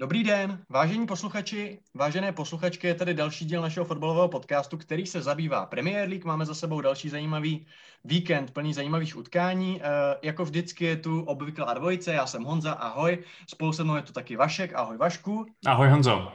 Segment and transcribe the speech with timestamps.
[0.00, 5.22] Dobrý den, vážení posluchači, vážené posluchačky, je tady další díl našeho fotbalového podcastu, který se
[5.22, 6.24] zabývá Premier League.
[6.24, 7.66] Máme za sebou další zajímavý
[8.04, 9.82] víkend plný zajímavých utkání.
[9.82, 9.88] E,
[10.22, 13.18] jako vždycky je tu obvyklá dvojice, já jsem Honza, ahoj.
[13.46, 15.46] Spolu se mnou je tu taky Vašek, ahoj Vašku.
[15.66, 16.32] Ahoj Honzo.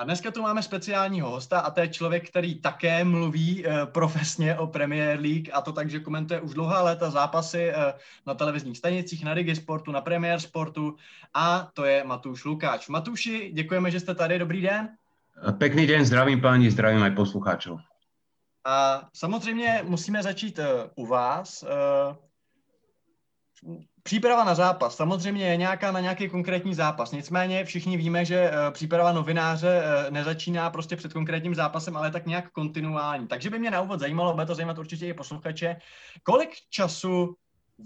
[0.00, 4.58] A dneska tu máme speciálního hosta a to je člověk, který také mluví e, profesně
[4.58, 7.94] o Premier League a to tak, že komentuje už dlouhá léta zápasy e,
[8.26, 10.96] na televizních stanicích, na Digi Sportu, na Premier Sportu
[11.34, 12.88] a to je Matúš Lukáč.
[12.88, 14.88] Matúši, děkujeme, že jste tady, dobrý den.
[15.58, 17.80] Pekný den, zdravím páni, zdravím aj poslucháčov.
[18.64, 20.64] A samozřejmě musíme začít uh,
[21.04, 21.64] u vás.
[24.02, 27.12] Příprava na zápas samozřejmě je nějaká na nějaký konkrétní zápas.
[27.12, 32.26] Nicméně všichni víme, že uh, příprava novináře uh, nezačíná prostě před konkrétním zápasem, ale tak
[32.26, 33.28] nějak kontinuální.
[33.28, 35.76] Takže by mě na úvod zajímalo, bude to zajímat určitě i posluchače,
[36.22, 37.34] kolik času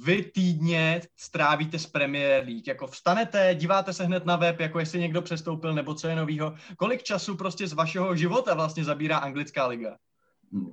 [0.04, 2.68] vy týdně strávíte z Premier League?
[2.68, 6.54] Jako vstanete, díváte se hned na web, jako jestli někdo přestoupil nebo co je novýho.
[6.76, 9.96] Kolik času prostě z vašeho života vlastně zabírá anglická liga?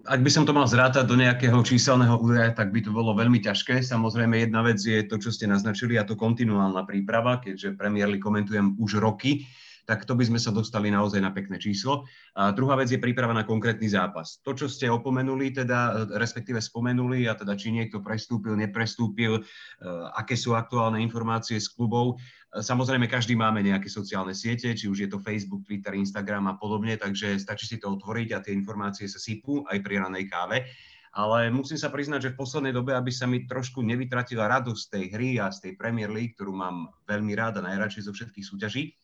[0.05, 3.41] Ak by som to mal zrátať do nejakého číselného údaja, tak by to bolo veľmi
[3.41, 3.81] ťažké.
[3.81, 8.77] Samozrejme, jedna vec je to, čo ste naznačili, a to kontinuálna príprava, keďže Premier komentujem
[8.77, 9.49] už roky
[9.91, 12.07] tak to by sme sa dostali naozaj na pekné číslo.
[12.39, 14.39] A druhá vec je príprava na konkrétny zápas.
[14.47, 19.41] To, čo ste opomenuli, teda, respektíve spomenuli, a teda či niekto prestúpil, neprestúpil, e,
[20.15, 22.15] aké sú aktuálne informácie z klubov.
[22.55, 26.55] E, samozrejme, každý máme nejaké sociálne siete, či už je to Facebook, Twitter, Instagram a
[26.55, 30.63] podobne, takže stačí si to otvoriť a tie informácie sa sypú aj pri ranej káve
[31.11, 35.05] ale musím sa priznať, že v poslednej dobe, aby sa mi trošku nevytratila radosť tej
[35.11, 38.95] hry a z tej Premier League, ktorú mám veľmi rád a najradšej zo všetkých súťaží,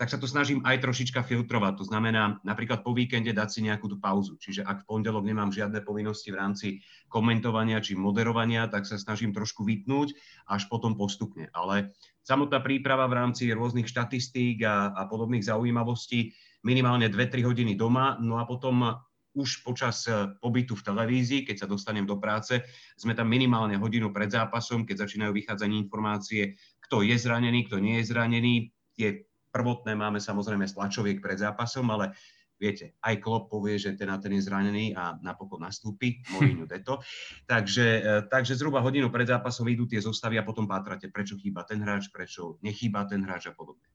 [0.00, 1.78] tak sa to snažím aj trošička filtrovať.
[1.78, 4.34] To znamená napríklad po víkende dať si nejakú tú pauzu.
[4.40, 6.68] Čiže ak v pondelok nemám žiadne povinnosti v rámci
[7.06, 10.16] komentovania či moderovania, tak sa snažím trošku vytnúť
[10.50, 11.52] až potom postupne.
[11.54, 18.18] Ale samotná príprava v rámci rôznych štatistík a, a podobných zaujímavostí minimálne 2-3 hodiny doma,
[18.18, 22.60] no a potom už počas e, pobytu v televízii, keď sa dostanem do práce,
[23.00, 26.42] sme tam minimálne hodinu pred zápasom, keď začínajú vychádzať informácie,
[26.84, 28.54] kto je zranený, kto nie je zranený.
[28.92, 32.16] Tie prvotné máme samozrejme stlačoviek pred zápasom, ale
[32.56, 37.04] viete, aj Klopp povie, že ten a ten je zranený a napokon nastúpi, Mourinho deto.
[37.44, 41.68] Takže, e, takže zhruba hodinu pred zápasom idú tie zostavy a potom pátrate, prečo chýba
[41.68, 43.91] ten hráč, prečo nechýba ten hráč a podobne.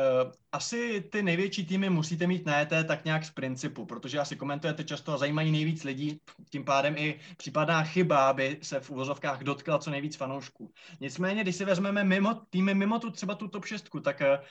[0.00, 4.36] Uh, asi ty největší týmy musíte mít na ET tak nějak z principu, protože asi
[4.36, 9.42] komentujete často a zajímají nejvíc lidí, tím pádem i případná chyba, aby se v uvozovkách
[9.42, 10.72] dotkla co nejvíc fanoušků.
[11.00, 14.44] Nicméně, když si vezmeme mimo týmy, mimo tu třeba tu top 6, tak uh,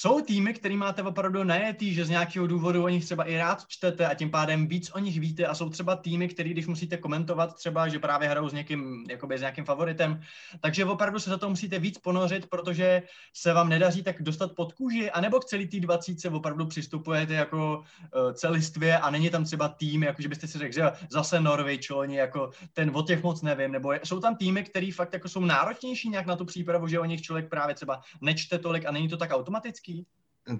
[0.00, 3.66] jsou týmy, který máte opravdu najetý, že z nějakého důvodu o nich třeba i rád
[3.68, 6.96] čtete a tím pádem víc o nich víte a jsou třeba týmy, který když musíte
[6.96, 10.20] komentovat třeba, že právě hrajou s někým, jakoby s nějakým favoritem,
[10.60, 13.02] takže opravdu se za to musíte víc ponořit, protože
[13.34, 17.34] se vám nedaří tak dostat pod kůži, anebo k celý tý 20 se opravdu přistupujete
[17.34, 21.40] jako uh, celistvě a není tam třeba tým, jako že byste si řekli, že zase
[21.40, 25.28] Norwich, oni jako ten o těch moc nevím, nebo jsou tam týmy, které fakt jako
[25.28, 28.90] jsou náročnější nějak na tu přípravu, že o nich člověk právě třeba nečte tolik a
[28.90, 29.87] není to tak automaticky?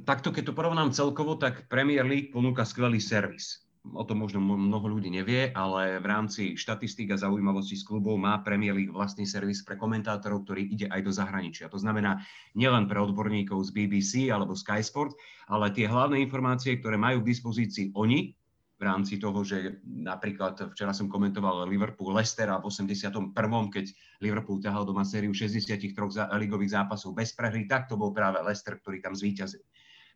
[0.05, 3.65] Takto, keď to porovnám celkovo, tak Premier League ponúka skvelý servis.
[3.89, 8.37] O tom možno mnoho ľudí nevie, ale v rámci štatistík a zaujímavostí z klubov má
[8.44, 11.72] Premier League vlastný servis pre komentátorov, ktorý ide aj do zahraničia.
[11.72, 12.21] To znamená
[12.53, 15.16] nielen pre odborníkov z BBC alebo Sky Sport,
[15.49, 18.37] ale tie hlavné informácie, ktoré majú k dispozícii oni,
[18.78, 23.34] v rámci toho, že napríklad včera som komentoval Liverpool Leicester a v 81.
[23.75, 23.87] keď
[24.22, 25.99] Liverpool ťahal doma sériu 63
[26.39, 29.66] ligových zápasov bez prehry, tak to bol práve Leicester, ktorý tam zvíťazil.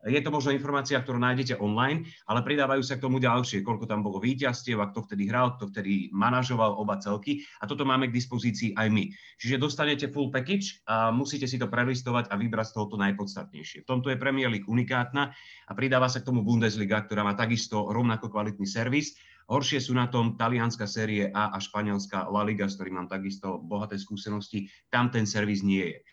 [0.02, 4.02] Je to možno informácia, ktorú nájdete online, ale pridávajú sa k tomu ďalšie, koľko tam
[4.02, 8.16] bolo víťazstiev a kto vtedy hral, kto vtedy manažoval oba celky a toto máme k
[8.18, 9.14] dispozícii aj my.
[9.38, 13.86] Čiže dostanete full package a musíte si to prelistovať a vybrať z toho to najpodstatnejšie.
[13.86, 15.30] V tomto je Premier League unikátna
[15.70, 19.14] a pridáva sa k tomu Bundesliga, ktorá má takisto rovnako kvalitný servis
[19.50, 23.58] Horšie sú na tom talianská série A a španielská La Liga, s ktorým mám takisto
[23.58, 24.70] bohaté skúsenosti.
[24.88, 25.98] Tam ten servis nie je.
[25.98, 26.04] E,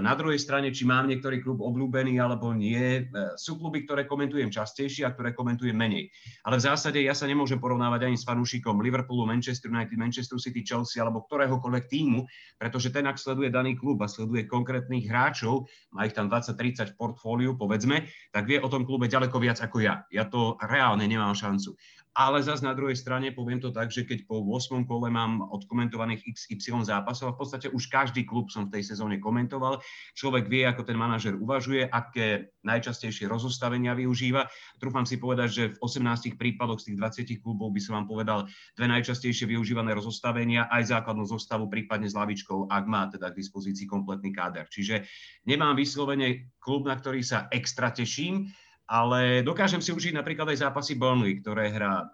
[0.00, 4.48] na druhej strane, či mám niektorý klub obľúbený alebo nie, e, sú kluby, ktoré komentujem
[4.48, 6.08] častejšie a ktoré komentujem menej.
[6.44, 10.64] Ale v zásade ja sa nemôžem porovnávať ani s fanúšikom Liverpoolu, Manchester United, Manchester City,
[10.64, 12.24] Chelsea alebo ktoréhokoľvek týmu,
[12.56, 16.96] pretože ten, ak sleduje daný klub a sleduje konkrétnych hráčov, má ich tam 20-30 v
[16.96, 20.02] portfóliu, povedzme, tak vie o tom klube ďaleko viac ako ja.
[20.08, 21.78] Ja to reálne nemám šancu
[22.18, 24.82] ale zase na druhej strane poviem to tak, že keď po 8.
[24.90, 29.22] kole mám odkomentovaných XY zápasov a v podstate už každý klub som v tej sezóne
[29.22, 29.78] komentoval,
[30.18, 34.50] človek vie, ako ten manažer uvažuje, aké najčastejšie rozostavenia využíva.
[34.82, 36.98] Trúfam si povedať, že v 18 prípadoch z tých
[37.38, 42.18] 20 klubov by som vám povedal dve najčastejšie využívané rozostavenia, aj základnú zostavu, prípadne s
[42.18, 44.66] lavičkou, ak má teda k dispozícii kompletný káder.
[44.66, 45.06] Čiže
[45.46, 48.50] nemám vyslovene klub, na ktorý sa extra teším,
[48.88, 52.08] ale dokážem si užiť napríklad aj zápasy Burnley, ktoré hrá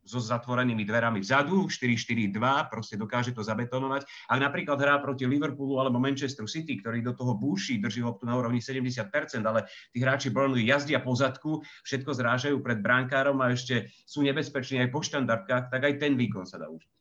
[0.00, 4.08] so zatvorenými dverami vzadu, 4-4-2, proste dokáže to zabetonovať.
[4.32, 8.34] Ak napríklad hrá proti Liverpoolu alebo Manchester City, ktorý do toho búši, drží loptu na
[8.34, 8.96] úrovni 70%,
[9.44, 14.82] ale tí hráči Burnley jazdia po zadku, všetko zrážajú pred bránkárom a ešte sú nebezpeční
[14.82, 16.92] aj po štandardkách, tak aj ten výkon sa dá užiť.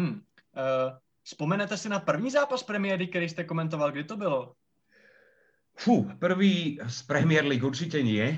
[0.00, 0.24] Hmm.
[0.56, 4.56] Uh, vzpomenete si na první zápas premiéry, který jste komentoval, kdy to bylo?
[5.72, 8.36] Fú, prvý z Premier League určite nie,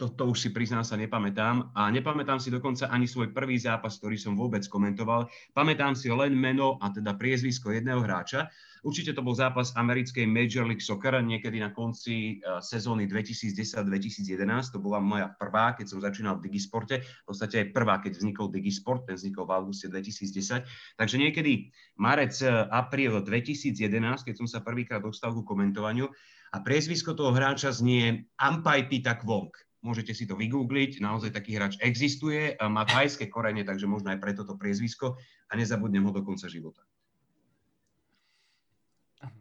[0.00, 4.00] toto e, už si priznám sa nepamätám a nepamätám si dokonca ani svoj prvý zápas,
[4.00, 5.28] ktorý som vôbec komentoval.
[5.52, 8.48] Pamätám si len meno a teda priezvisko jedného hráča.
[8.80, 14.72] Určite to bol zápas americkej Major League Soccer niekedy na konci e, sezóny 2010-2011.
[14.72, 17.04] To bola moja prvá, keď som začínal v Digisporte.
[17.04, 20.64] V podstate aj prvá, keď vznikol Digisport, ten vznikol v auguste 2010.
[20.96, 21.68] Takže niekedy
[22.00, 26.08] marec, e, apríl 2011, keď som sa prvýkrát dostal ku komentovaniu,
[26.50, 29.54] a priezvisko toho hráča znie Ampai Pita Kwong.
[29.80, 34.44] Môžete si to vygoogliť, naozaj taký hráč existuje, má thajské korene, takže možno aj preto
[34.44, 35.16] to priezvisko
[35.48, 36.84] a nezabudnem ho do konca života.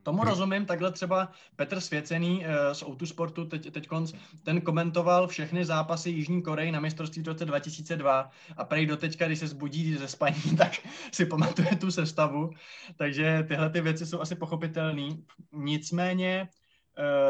[0.03, 4.13] Tomu rozumím, takhle třeba Petr Svěcený uh, z Outu Sportu teď, teď konc,
[4.43, 9.27] ten komentoval všechny zápasy Jižní Koreji na mistrovství v roce 2002 a prej do teďka,
[9.27, 10.71] když se zbudí ze spaní, tak
[11.11, 12.49] si pamatuje tu sestavu,
[12.95, 15.07] takže tyhle ty věci jsou asi pochopitelné.
[15.53, 16.58] Nicméně Eh,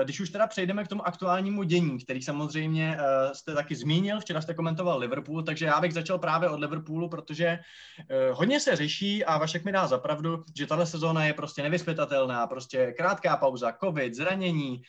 [0.03, 4.41] když už teda přejdeme k tomu aktuálnímu dění, který samozřejmě uh, jste taky zmínil, včera
[4.41, 9.25] jste komentoval Liverpool, takže já bych začal právě od Liverpoolu, protože uh, hodně se řeší
[9.25, 14.15] a Vašek mi dá zapravdu, že tahle sezóna je prostě nevyspětatelná, prostě krátká pauza, covid,
[14.15, 14.81] zranění,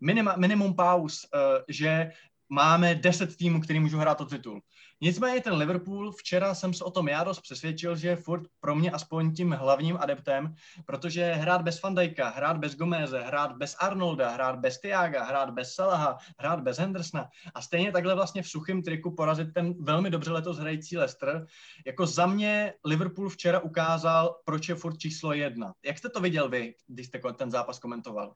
[0.00, 1.26] minima, minimum pauz,
[1.68, 2.10] že
[2.48, 4.60] máme 10 týmů, který můžou hrát o titul.
[5.00, 8.74] Nicméně ten Liverpool, včera jsem se o tom já dost přesvědčil, že je furt pro
[8.74, 10.54] mě aspoň tím hlavním adeptem,
[10.86, 15.74] protože hrát bez Fandajka, hrát bez Gomeze, hrát bez Arnolda, hrát bez Tiaga, hrát bez
[15.74, 20.32] Salaha, hrát bez Hendersona a stejně takhle vlastně v suchém triku porazit ten velmi dobře
[20.32, 21.46] letos hrající Leicester.
[21.86, 25.72] Jako za mě Liverpool včera ukázal, proč je furt číslo jedna.
[25.84, 28.34] Jak jste to viděl vy, když jste ten zápas komentoval?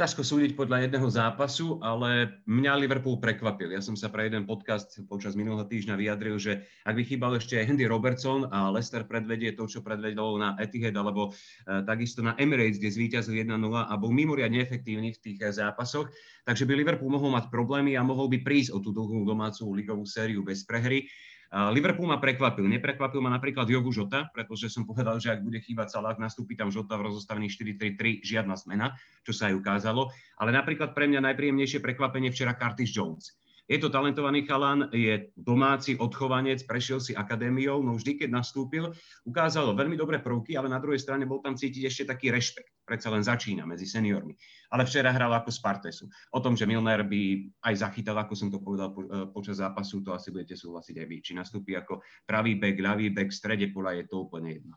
[0.00, 3.68] Ťažko súdiť podľa jedného zápasu, ale mňa Liverpool prekvapil.
[3.68, 7.60] Ja som sa pre jeden podcast počas minulého týždňa vyjadril, že ak by chýbal ešte
[7.60, 11.36] Andy Robertson a Leicester predvedie to, čo predvedol na Etihad alebo
[11.68, 16.08] e, takisto na Emirates, kde zvíťazil 1-0 a bol mimoriadne efektívny v tých e, zápasoch,
[16.48, 20.08] takže by Liverpool mohol mať problémy a mohol by prísť o tú dlhú domácu ligovú
[20.08, 21.12] sériu bez prehry.
[21.50, 22.62] Liverpool ma prekvapil.
[22.62, 26.70] Neprekvapil ma napríklad Jogu Žota, pretože som povedal, že ak bude chýbať Salah, nastúpi tam
[26.70, 28.94] Žota v rozostavení 4-3-3, žiadna zmena,
[29.26, 30.14] čo sa aj ukázalo.
[30.38, 33.34] Ale napríklad pre mňa najpríjemnejšie prekvapenie včera Curtis Jones.
[33.70, 38.90] Je to talentovaný chalan, je domáci odchovanec, prešiel si akadémiou, no vždy, keď nastúpil,
[39.22, 42.82] ukázal veľmi dobré prvky, ale na druhej strane bol tam cítiť ešte taký rešpekt.
[42.82, 44.34] Predsa len začína medzi seniormi.
[44.74, 46.10] Ale včera hral ako Spartesu.
[46.34, 50.02] O tom, že Milner by aj zachytal, ako som to povedal po, e, počas zápasu,
[50.02, 51.16] to asi budete súhlasiť aj vy.
[51.22, 54.74] Či nastúpi ako pravý back, ľavý back, v strede pola je to úplne jedno.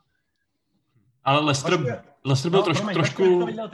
[1.26, 1.74] Ale Lester,
[2.22, 3.24] Lester byl no, trošku, promiň, trošku,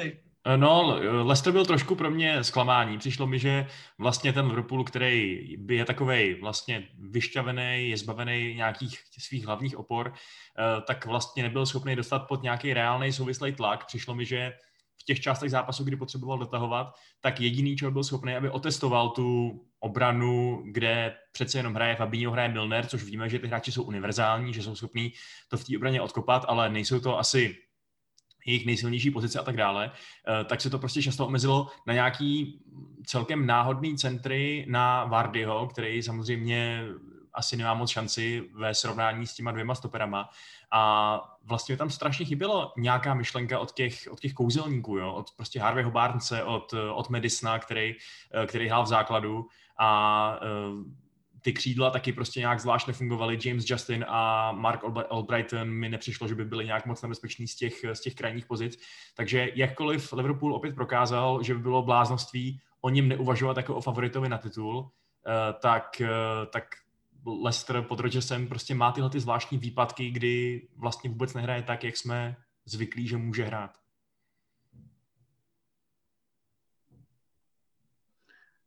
[0.01, 2.99] Eh, no, Leicester byl trošku pro mě zklamání.
[2.99, 3.67] Přišlo mi, že
[3.99, 10.81] vlastně ten Liverpool, který je takovej vlastně vyšťavený, je zbavený nějakých svých hlavních opor, eh,
[10.87, 13.87] tak vlastně nebyl schopný dostat pod nějaký reálný souvislý tlak.
[13.87, 14.53] Přišlo mi, že
[15.01, 19.61] v těch částech zápasu, kdy potřeboval dotahovat, tak jediný, čeho byl schopný, aby otestoval tu
[19.81, 24.55] obranu, kde přece jenom hraje Fabinho, hraje Milner, což víme, že ty hráči jsou univerzální,
[24.55, 25.13] že jsou schopní
[25.49, 27.57] to v té obraně odkopat, ale nejsou to asi
[28.47, 32.61] jejich nejsilnější pozice a tak dále, eh, tak se to prostě často omezilo na nějaký
[33.05, 36.85] celkem náhodný centry na Vardyho, který samozřejmě
[37.35, 40.31] asi nemá moc šanci ve srovnání s těma dvěma stoperama.
[40.71, 45.13] A vlastně tam strašně chybělo nějaká myšlenka od těch, od těch kouzelníků, jo?
[45.13, 47.95] od prostě Harveyho Barnce, od, od Medisna, který,
[48.43, 51.01] eh, který hrál v základu a eh,
[51.43, 53.39] ty křídla taky prostě nějak zvlášť nefungovaly.
[53.45, 54.81] James Justin a Mark
[55.11, 58.79] Albrighton mi nepřišlo, že by byli nějak moc nebezpeční z těch, z těch krajních pozic.
[59.17, 64.29] Takže jakkoliv Liverpool opět prokázal, že by bylo bláznoství o něm neuvažovat jako o favoritovi
[64.29, 64.91] na titul,
[65.27, 66.65] eh, tak, eh, tak
[67.27, 71.97] Leicester pod Rodgersem prostě má tyhle ty zvláštní výpadky, kdy vlastně vůbec nehraje tak, jak
[71.97, 73.80] jsme zvyklí, že může hrát.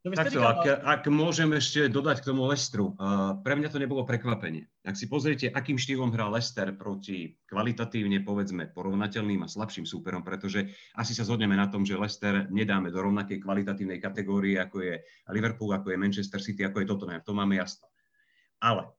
[0.03, 4.67] Takto, ak, ak môžem ešte dodať k tomu Lestru, uh, pre mňa to nebolo prekvapenie.
[4.83, 10.67] Ak si pozriete, akým štýlom hral Lester proti kvalitatívne, povedzme, porovnateľným a slabším súperom, pretože
[10.99, 14.99] asi sa zhodneme na tom, že Lester nedáme do rovnakej kvalitatívnej kategórie, ako je
[15.31, 17.23] Liverpool, ako je Manchester City, ako je Tottenham.
[17.23, 17.87] To máme jasno.
[18.59, 18.91] Ale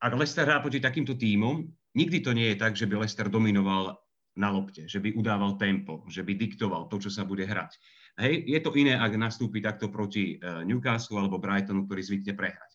[0.00, 4.00] ak Lester hrá proti takýmto tímom, nikdy to nie je tak, že by Lester dominoval
[4.40, 7.76] na lopte, že by udával tempo, že by diktoval to, čo sa bude hrať.
[8.20, 12.70] Hej, je to iné, ak nastúpi takto proti eh, Newcastle alebo Brightonu, ktorý zvykne prehrať.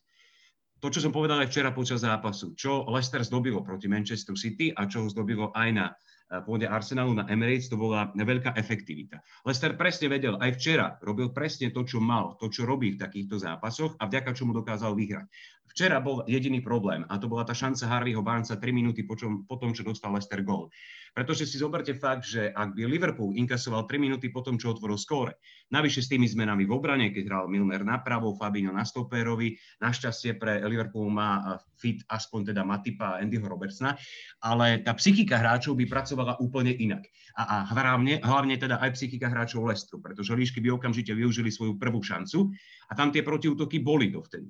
[0.82, 4.84] To, čo som povedal aj včera počas zápasu, čo Leicester zdobilo proti Manchester City a
[4.84, 9.22] čo ho zdobilo aj na eh, pôde Arsenalu na Emirates, to bola veľká efektivita.
[9.46, 13.38] Leicester presne vedel, aj včera robil presne to, čo mal, to, čo robí v takýchto
[13.38, 15.30] zápasoch a vďaka čomu dokázal vyhrať.
[15.76, 19.44] Včera bol jediný problém a to bola tá šanca Harveyho Barnesa 3 minúty po, čom,
[19.44, 20.72] po tom, čo dostal Leicester gól.
[21.12, 24.96] Pretože si zoberte fakt, že ak by Liverpool inkasoval 3 minúty po tom, čo otvoril
[24.96, 25.36] skóre,
[25.68, 29.52] navyše s tými zmenami v obrane, keď hral Milner napravo, Fabinho na stoperovi,
[29.84, 34.00] našťastie pre Liverpool má fit aspoň teda Matipa a Andyho Robertsona,
[34.48, 37.04] ale tá psychika hráčov by pracovala úplne inak.
[37.36, 41.76] A, a hlavne, hlavne teda aj psychika hráčov Lestru, pretože Líšky by okamžite využili svoju
[41.76, 42.48] prvú šancu
[42.88, 44.48] a tam tie protiútoky boli dovtedy.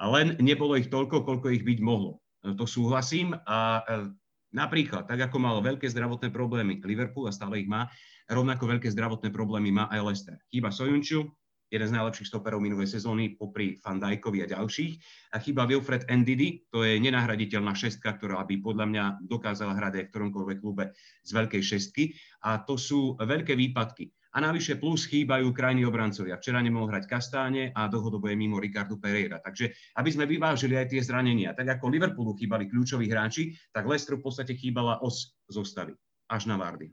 [0.00, 2.22] Len nebolo ich toľko, koľko ich byť mohlo.
[2.42, 3.82] To súhlasím a
[4.52, 7.88] Napríklad, tak ako mal veľké zdravotné problémy Liverpool a stále ich má,
[8.28, 10.36] rovnako veľké zdravotné problémy má aj Leicester.
[10.52, 11.24] Chýba Sojunču,
[11.72, 14.92] jeden z najlepších stoperov minulej sezóny popri Van Dijkovi a ďalších.
[15.32, 20.04] A chýba Wilfred Ndidi, to je nenahraditeľná šestka, ktorá by podľa mňa dokázala hrať aj
[20.04, 20.92] v ktoromkoľvek klube
[21.24, 22.12] z veľkej šestky.
[22.44, 26.40] A to sú veľké výpadky a navyše plus chýbajú krajní obrancovia.
[26.40, 29.38] Včera nemohol hrať Kastáne a dlhodobo je mimo Ricardo Pereira.
[29.44, 34.16] Takže aby sme vyvážili aj tie zranenia, tak ako Liverpoolu chýbali kľúčoví hráči, tak Leicester
[34.16, 35.92] v podstate chýbala os zostavy
[36.32, 36.88] až na Vardy.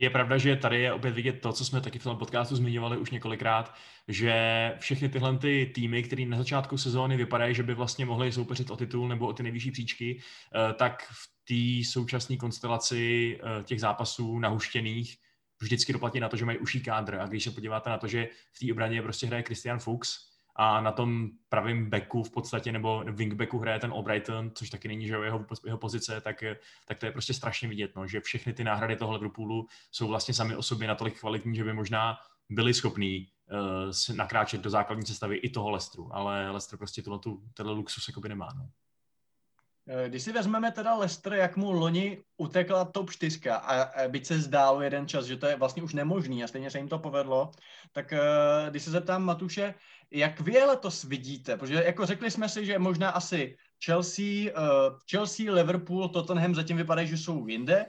[0.00, 2.96] Je pravda, že tady je opět vidět to, co jsme taky v tom podcastu zmiňovali
[2.96, 3.74] už několikrát,
[4.08, 4.32] že
[4.78, 8.76] všechny tyhle ty týmy, které na začátku sezóny vypadají, že by vlastně mohly soupeřit o
[8.76, 14.38] titul nebo o ty nejvyšší příčky, eh, tak v té současné konstelaci eh, těch zápasů
[14.38, 15.16] nahuštěných
[15.60, 17.14] vždycky doplatí na to, že mají uší kádr.
[17.14, 20.80] A když se podíváte na to, že v té obraně prostě hraje Christian Fuchs a
[20.80, 25.14] na tom pravém backu v podstatě, nebo wingbacku hraje ten Albrighton, což taky není že
[25.14, 26.44] jeho, jeho pozice, tak,
[26.86, 30.34] tak to je prostě strašně vidět, no, že všechny ty náhrady toho Liverpoolu jsou vlastně
[30.34, 32.16] sami o sobě natolik kvalitní, že by možná
[32.50, 33.28] byli schopní
[34.08, 38.08] uh, nakráčet do základní sestavy i toho Lestru, ale Lester prostě tuhle, tu, tenhle luxus
[38.08, 38.48] jakoby nemá.
[38.56, 38.70] No.
[39.88, 44.40] Eh, když si vezmeme teda Lester, jak mu loni utekla top 4 a byť se
[44.40, 47.50] zdálo jeden čas, že to je vlastně už nemožný a stejně se jim to povedlo,
[47.92, 48.20] tak eh,
[48.70, 49.74] když se zeptám Matuše,
[50.10, 54.52] jak vy letos vidíte, protože jako řekli jsme si, že možná asi Chelsea, eh,
[55.10, 57.86] Chelsea, Liverpool, Tottenham zatím vypadají, že jsou jinde,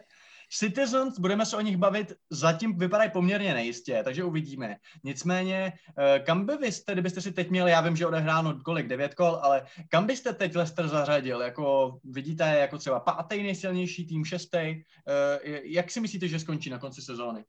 [0.53, 4.75] Citizens, budeme se o nich bavit, zatím vypadají poměrně nejistě, takže uvidíme.
[5.03, 9.15] Nicméně, eh, kam by vy kdybyste si teď měli, já vím, že odehráno kolik, devět
[9.15, 11.41] kol, ale kam byste teď Leicester zařadil?
[11.41, 14.57] Jako, vidíte jako třeba pátý nejsilnější tým, šestý?
[14.57, 14.83] Eh,
[15.63, 17.43] jak si myslíte, že skončí na konci sezóny?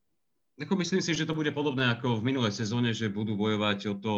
[0.61, 3.95] Ako myslím si, že to bude podobné ako v minulej sezóne, že budú bojovať o
[3.97, 4.13] to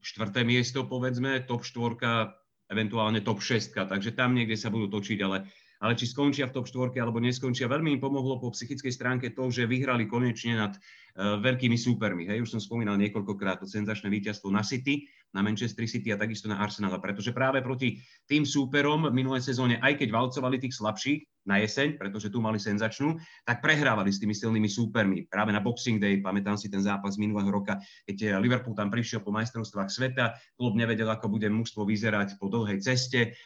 [0.00, 5.50] štvrté miesto, povedzme, top štvorka, eventuálne top šestka, takže tam niekde sa budú točiť, ale
[5.80, 7.64] ale či skončia v top 4 alebo neskončia.
[7.64, 12.28] Veľmi im pomohlo po psychickej stránke to, že vyhrali konečne nad uh, veľkými súpermi.
[12.28, 16.50] Hej, už som spomínal niekoľkokrát to senzačné víťazstvo na City, na Manchester City a takisto
[16.50, 21.46] na Arsenal, pretože práve proti tým súperom v minulej sezóne, aj keď valcovali tých slabších
[21.46, 25.30] na jeseň, pretože tu mali senzačnú, tak prehrávali s tými silnými súpermi.
[25.30, 29.32] Práve na Boxing Day, pamätám si ten zápas minulého roka, keď Liverpool tam prišiel po
[29.32, 33.38] majstrovstvách sveta, klub nevedel, ako bude mužstvo vyzerať po dlhej ceste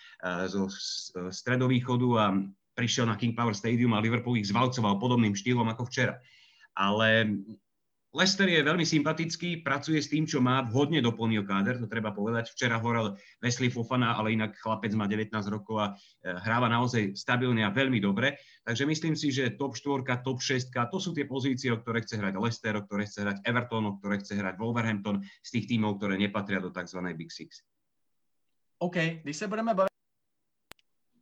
[0.49, 0.67] zo
[1.31, 2.25] stredovýchodu a
[2.75, 6.19] prišiel na King Power Stadium a Liverpool ich zvalcoval podobným štýlom ako včera.
[6.75, 7.38] Ale
[8.14, 12.54] Lester je veľmi sympatický, pracuje s tým, čo má, vhodne doplnil káder, to treba povedať.
[12.54, 17.66] Včera horel Wesley Fofana, ale inak chlapec má 19 rokov a e, hráva naozaj stabilne
[17.66, 18.38] a veľmi dobre.
[18.62, 22.23] Takže myslím si, že top 4, top 6, to sú tie pozície, o ktoré chce
[22.23, 25.99] hrať Leicester, o ktoré chce hrať Everton, o ktoré chce hrať Wolverhampton, z tých tímov,
[25.99, 27.02] ktoré nepatria do tzv.
[27.18, 27.66] Big Six.
[28.78, 29.94] OK, když se budeme bavit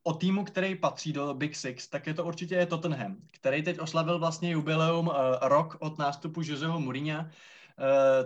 [0.02, 4.18] o týmu, který patří do Big Six, tak je to určitě Tottenham, který teď oslavil
[4.18, 7.20] vlastně jubileum uh, rok od nástupu Joseho Mourinha.
[7.20, 7.28] Uh,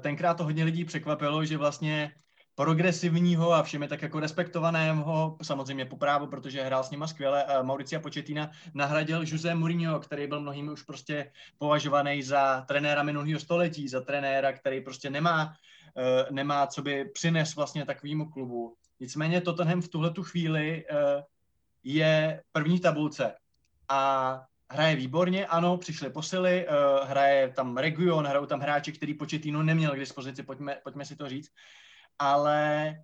[0.01, 2.13] tenkrát to hodně lidí překvapilo, že vlastně
[2.55, 7.67] progresivního a všemi tak jako respektovaného, samozřejmě po právu, protože hrál s nima skvěle, uh,
[7.67, 13.89] Mauricia Početina nahradil Jose Mourinho, který byl mnohými už prostě považovaný za trenéra minulého století,
[13.89, 15.55] za trenéra, který prostě nemá,
[16.31, 18.77] nemá co by přines vlastně takovému klubu.
[19.01, 20.85] Nicméně Tottenham v tuhle tu chvíli
[21.89, 23.35] je první tabulce.
[23.89, 29.63] A hraje výborně, ano, přišly posily, uh, hraje tam region, hrajou tam hráči, který Početino
[29.63, 31.51] neměl k dispozici, pojďme, pojďme si to říct,
[32.19, 32.95] ale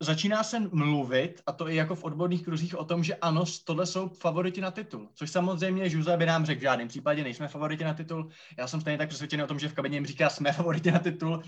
[0.00, 3.86] začíná se mluvit, a to i jako v odborných kruzích, o tom, že ano, tohle
[3.86, 5.08] jsou favoriti na titul.
[5.14, 8.28] Což samozřejmě Žuza by nám řekl, v žádném případě nejsme favoriti na titul.
[8.58, 10.98] Já jsem stejně tak přesvědčený o tom, že v kabině jim říká, jsme favoriti na
[10.98, 11.42] titul,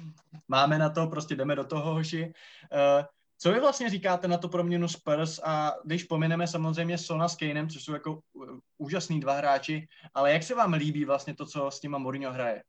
[0.48, 2.32] máme na to, prostě jdeme do toho, hoši.
[2.72, 3.04] Uh,
[3.38, 7.68] co vy vlastně říkáte na to proměnu Spurs a když pomineme samozřejmě Sona s Kanem,
[7.68, 8.20] což jsou jako
[8.78, 12.62] úžasní dva hráči, ale jak se vám líbí vlastně to, co s nima Mourinho hraje?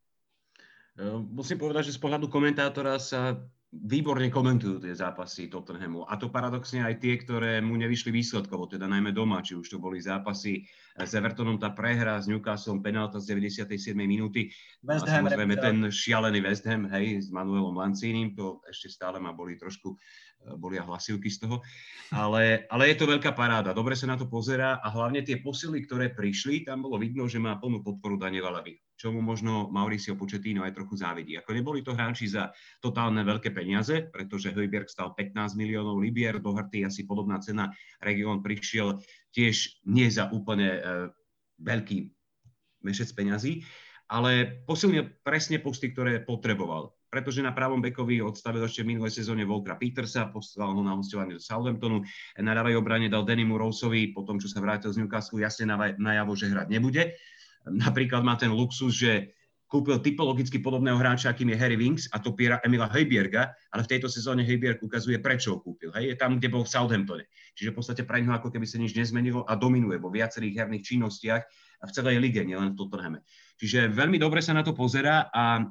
[1.32, 6.02] Musím povedať, že z pohľadu komentátora sa výborne komentujú tie zápasy Tottenhamu.
[6.10, 9.78] A to paradoxne aj tie, ktoré mu nevyšli výsledkovo, teda najmä doma, či už to
[9.78, 10.66] boli zápasy
[10.98, 13.94] s Evertonom, tá prehra s Newcastle, penálta z 97.
[13.94, 14.50] minúty.
[14.82, 19.38] West a samozrejme ten šialený West Ham, hej, s Manuelom Lancínim, to ešte stále ma
[19.38, 19.98] boli trošku e,
[20.58, 21.62] bolia hlasivky z toho.
[22.10, 25.86] Ale, ale je to veľká paráda, dobre sa na to pozerá a hlavne tie posily,
[25.86, 30.68] ktoré prišli, tam bolo vidno, že má plnú podporu Daniela Levy čomu možno Mauricio Pochettino
[30.68, 31.40] aj trochu závidí.
[31.40, 32.52] Ako neboli to hráči za
[32.84, 37.72] totálne veľké peniaze, pretože Hojberg stal 15 miliónov libier, dohrtý asi podobná cena,
[38.04, 39.00] Region prišiel
[39.32, 40.80] tiež nie za úplne e,
[41.64, 42.12] veľký
[42.84, 43.64] mešec peňazí,
[44.12, 46.92] ale posilnil presne posty, ktoré potreboval.
[47.10, 51.36] Pretože na pravom bekovi odstavil ešte v minulej sezóne Volkra Petersa, poslal ho na hostovanie
[51.36, 52.06] do Southamptonu,
[52.38, 55.66] na ľavej obrane dal Denimu Roseovi, po tom, čo sa vrátil z Newcastle, jasne
[55.98, 57.18] najavo, že hrať nebude
[57.68, 59.36] Napríklad má ten luxus, že
[59.70, 63.92] kúpil typologicky podobného hráča, akým je Harry Winks a to Piera Emila Hejbierga, ale v
[63.94, 65.94] tejto sezóne Hejbierg ukazuje, prečo ho kúpil.
[65.94, 66.10] Hej?
[66.10, 67.30] Je tam, kde bol v Southamptone.
[67.54, 70.86] Čiže v podstate pre ňoho ako keby sa nič nezmenilo a dominuje vo viacerých herných
[70.90, 71.44] činnostiach
[71.80, 73.22] a v celej lige, nielen v Tottenhame.
[73.62, 75.62] Čiže veľmi dobre sa na to pozera a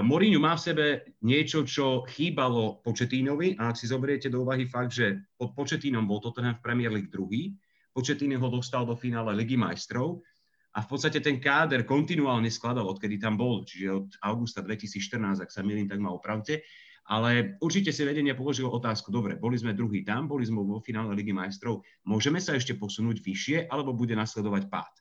[0.00, 0.86] Mourinho má v sebe
[1.20, 6.16] niečo, čo chýbalo Početínovi a ak si zoberiete do úvahy fakt, že pod Početínom bol
[6.16, 7.52] Tottenham v Premier League druhý,
[7.92, 10.24] Početín ho dostal do finále Ligy majstrov
[10.72, 15.52] a v podstate ten káder kontinuálne skladal, odkedy tam bol, čiže od augusta 2014, ak
[15.52, 16.64] sa milím, tak ma opravte.
[17.12, 21.12] Ale určite si vedenie položilo otázku, dobre, boli sme druhý tam, boli sme vo finále
[21.12, 24.94] Ligy majstrov, môžeme sa ešte posunúť vyššie, alebo bude nasledovať pád?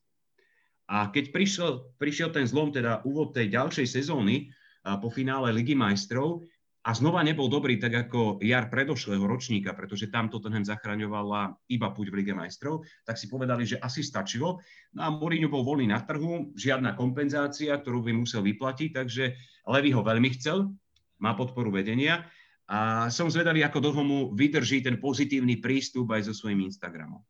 [0.91, 6.45] A keď prišiel, prišiel ten zlom, teda úvod tej ďalšej sezóny po finále Ligy majstrov,
[6.81, 12.09] a znova nebol dobrý tak ako jar predošlého ročníka, pretože tam Tottenham zachraňovala iba púť
[12.09, 14.57] v Lige majstrov, tak si povedali, že asi stačilo.
[14.97, 19.38] No a Mourinho bol voľný na trhu, žiadna kompenzácia, ktorú by musel vyplatiť, takže
[19.69, 20.73] Levy ho veľmi chcel,
[21.21, 22.25] má podporu vedenia
[22.65, 27.22] a som zvedavý, ako dlho mu vydrží ten pozitívny prístup aj so svojím Instagramom.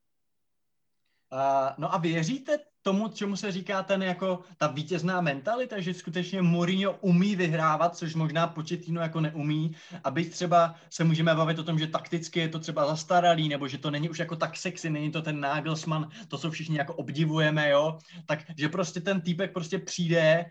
[1.32, 6.42] Uh, no a věříte tomu, čemu se říká ten jako ta vítězná mentalita, že skutečně
[6.42, 11.80] Mourinho umí vyhrávat, což možná Početino jako neumí, aby třeba se můžeme bavit o tom,
[11.80, 15.12] že takticky je to třeba zastaralý, nebo že to není už jako tak sexy, není
[15.12, 19.80] to ten Nagelsmann, to, co všichni jako obdivujeme, jo, tak že prostě ten týpek prostě
[19.80, 20.46] přijde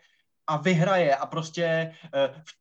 [0.47, 1.95] a vyhraje a prostě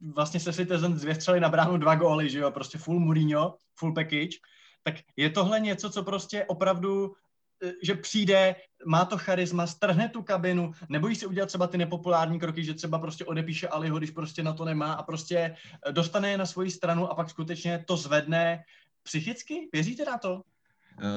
[0.02, 3.94] uh, vlastně se Citizen zvěstřeli na bránu dva góly, že jo, prostě full Mourinho, full
[3.94, 4.38] package,
[4.84, 7.14] tak je tohle něco, co prostě opravdu
[7.84, 12.64] že přijde, má to charisma, strhne tu kabinu, nebojí se udělat třeba ty nepopulární kroky,
[12.64, 16.38] že třeba prostě odepíše Aliho, když prostě na to nemá a prostě e, dostane je
[16.38, 18.64] na svoji stranu a pak skutečně to zvedne
[19.04, 19.70] psychicky?
[19.74, 20.42] Věříte na to?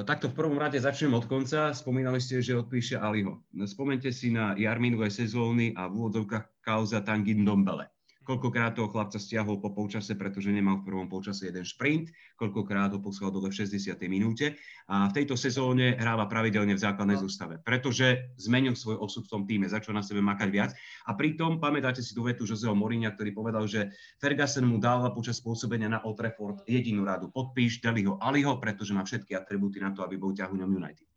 [0.00, 1.74] E, takto v prvom rade začnem od konca.
[1.74, 3.42] Spomínali ste, že odpíše Aliho.
[3.66, 7.88] Spomente si na jar minulé sezóny a v úvodzovkách kauza Tangin Dombele.
[8.22, 13.02] Koľkokrát toho chlapca stiahol po polčase, pretože nemal v prvom polčase jeden šprint, koľkokrát ho
[13.02, 13.98] poslal dole v 60.
[14.06, 14.54] minúte
[14.87, 17.26] a v tejto sezóne hráva pravidelne v základnej no.
[17.26, 20.70] zostave, pretože zmenil svoj osud v tom týme, začal na sebe makať viac
[21.04, 25.42] a pritom pamätáte si tú vetu Joseho Morinia, ktorý povedal, že Ferguson mu dal počas
[25.44, 30.00] pôsobenia na Old Trafford jedinú radu, podpíš Deliho Aliho, pretože má všetky atribúty na to,
[30.06, 31.12] aby bol ťahuňom United.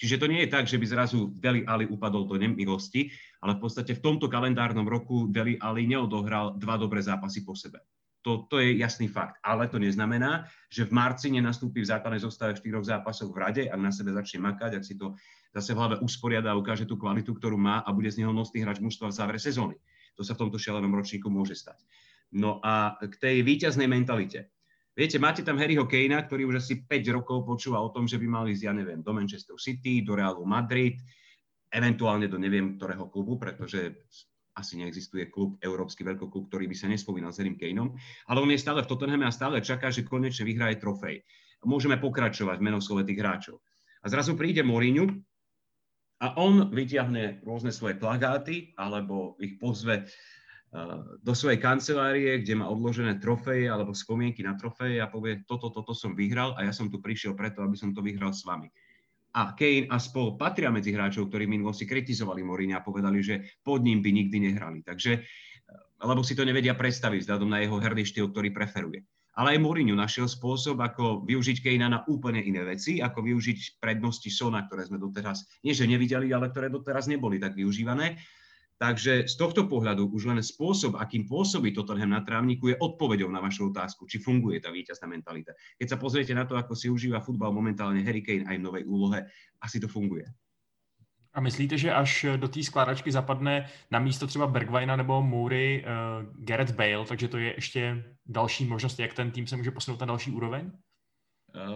[0.00, 3.12] Čiže to nie je tak, že by zrazu Deli Ali upadol do nemilosti,
[3.44, 7.84] ale v podstate v tomto kalendárnom roku Deli Ali neodohral dva dobré zápasy po sebe.
[8.24, 9.40] To, to je jasný fakt.
[9.44, 13.80] Ale to neznamená, že v marci nenastúpi v základnej zostave štyroch zápasoch v rade, ak
[13.80, 15.16] na sebe začne makať, ak si to
[15.52, 18.60] zase v hlave usporiada a ukáže tú kvalitu, ktorú má a bude z neho nosný
[18.64, 19.76] hráč mužstva v závere sezóny.
[20.16, 21.80] To sa v tomto šialenom ročníku môže stať.
[22.32, 24.52] No a k tej víťaznej mentalite.
[24.90, 28.26] Viete, máte tam Harryho Kanea, ktorý už asi 5 rokov počúva o tom, že by
[28.26, 30.98] mali ísť, ja neviem, do Manchester City, do Realu Madrid,
[31.70, 34.10] eventuálne do neviem ktorého klubu, pretože
[34.58, 37.94] asi neexistuje klub, európsky veľkoklub, ktorý by sa nespomínal s Harrym Kaneom,
[38.26, 41.22] ale on je stále v Tottenhame a stále čaká, že konečne vyhraje trofej.
[41.62, 43.56] Môžeme pokračovať v menoslove tých hráčov.
[44.02, 45.12] A zrazu príde Mourinho
[46.20, 50.08] a on vyťahne rôzne svoje plagáty alebo ich pozve
[51.20, 55.90] do svojej kancelárie, kde má odložené trofeje alebo spomienky na trofeje a povie, toto, toto
[55.90, 58.70] som vyhral a ja som tu prišiel preto, aby som to vyhral s vami.
[59.34, 63.82] A Kane a spol patria medzi hráčov, ktorí minulosti kritizovali Mourinho a povedali, že pod
[63.82, 64.82] ním by nikdy nehrali.
[64.82, 65.22] Takže,
[66.02, 69.06] lebo si to nevedia predstaviť vzhľadom na jeho herný štýl, ktorý preferuje.
[69.38, 74.26] Ale aj Mourinho našiel spôsob, ako využiť Kejna na úplne iné veci, ako využiť prednosti
[74.26, 78.18] Sona, ktoré sme doteraz, nie že nevideli, ale ktoré doteraz neboli tak využívané.
[78.80, 83.36] Takže z tohto pohľadu už len spôsob, akým pôsobí Tottenham na trávniku, je odpovedou na
[83.44, 85.52] vašu otázku, či funguje tá víťazná mentalita.
[85.76, 88.84] Keď sa pozriete na to, ako si užíva futbal momentálne Harry Kane aj v novej
[88.88, 89.28] úlohe,
[89.60, 90.24] asi to funguje.
[91.36, 96.24] A myslíte, že až do té skládačky zapadne na místo třeba Bergvajna nebo Moody uh,
[96.40, 100.06] Gareth Bale, takže to je ještě další možnost, jak ten tým se může posunout na
[100.06, 100.72] další úroveň?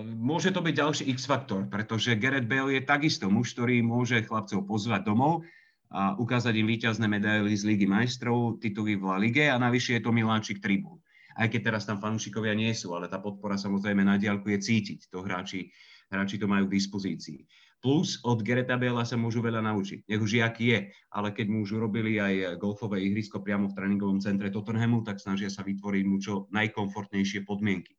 [0.06, 5.02] Môže to byť ďalší X-faktor, pretože Gareth Bale je takisto muž, ktorý môže chlapcov pozvať
[5.02, 5.42] domov
[5.94, 10.02] a ukázať im víťazné medaily z Ligy majstrov, tituly v La Lige a navyše je
[10.02, 10.98] to Miláčik tribún.
[11.38, 15.14] Aj keď teraz tam fanúšikovia nie sú, ale tá podpora samozrejme na diálku je cítiť.
[15.14, 15.70] To hráči,
[16.10, 17.46] hráči to majú k dispozícii.
[17.78, 20.08] Plus od Gereta Bela sa môžu veľa naučiť.
[20.08, 20.80] Nech už aký je,
[21.14, 25.52] ale keď mu už urobili aj golfové ihrisko priamo v tréningovom centre Tottenhamu, tak snažia
[25.52, 27.94] sa vytvoriť mu čo najkomfortnejšie podmienky.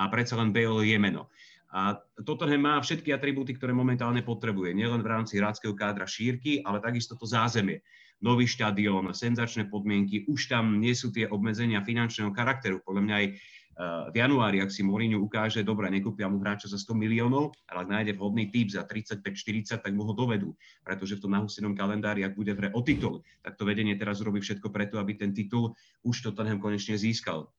[0.00, 1.28] A predsa len Bale je meno.
[1.68, 4.72] A Tottenham má všetky atribúty, ktoré momentálne potrebuje.
[4.72, 7.84] Nielen v rámci hráckého kádra šírky, ale takisto to zázemie.
[8.24, 12.80] Nový štadión, senzačné podmienky, už tam nie sú tie obmedzenia finančného charakteru.
[12.82, 13.36] Podľa mňa aj eh,
[14.10, 17.92] v januári, ak si Mourinho ukáže, dobre, nekúpia mu hráča za 100 miliónov, ale ak
[17.92, 20.56] nájde vhodný typ za 35-40, tak mu ho dovedú.
[20.80, 24.24] Pretože v tom nahusenom kalendári, ak bude v hre o titul, tak to vedenie teraz
[24.24, 27.52] robí všetko preto, aby ten titul už Tottenham konečne získal.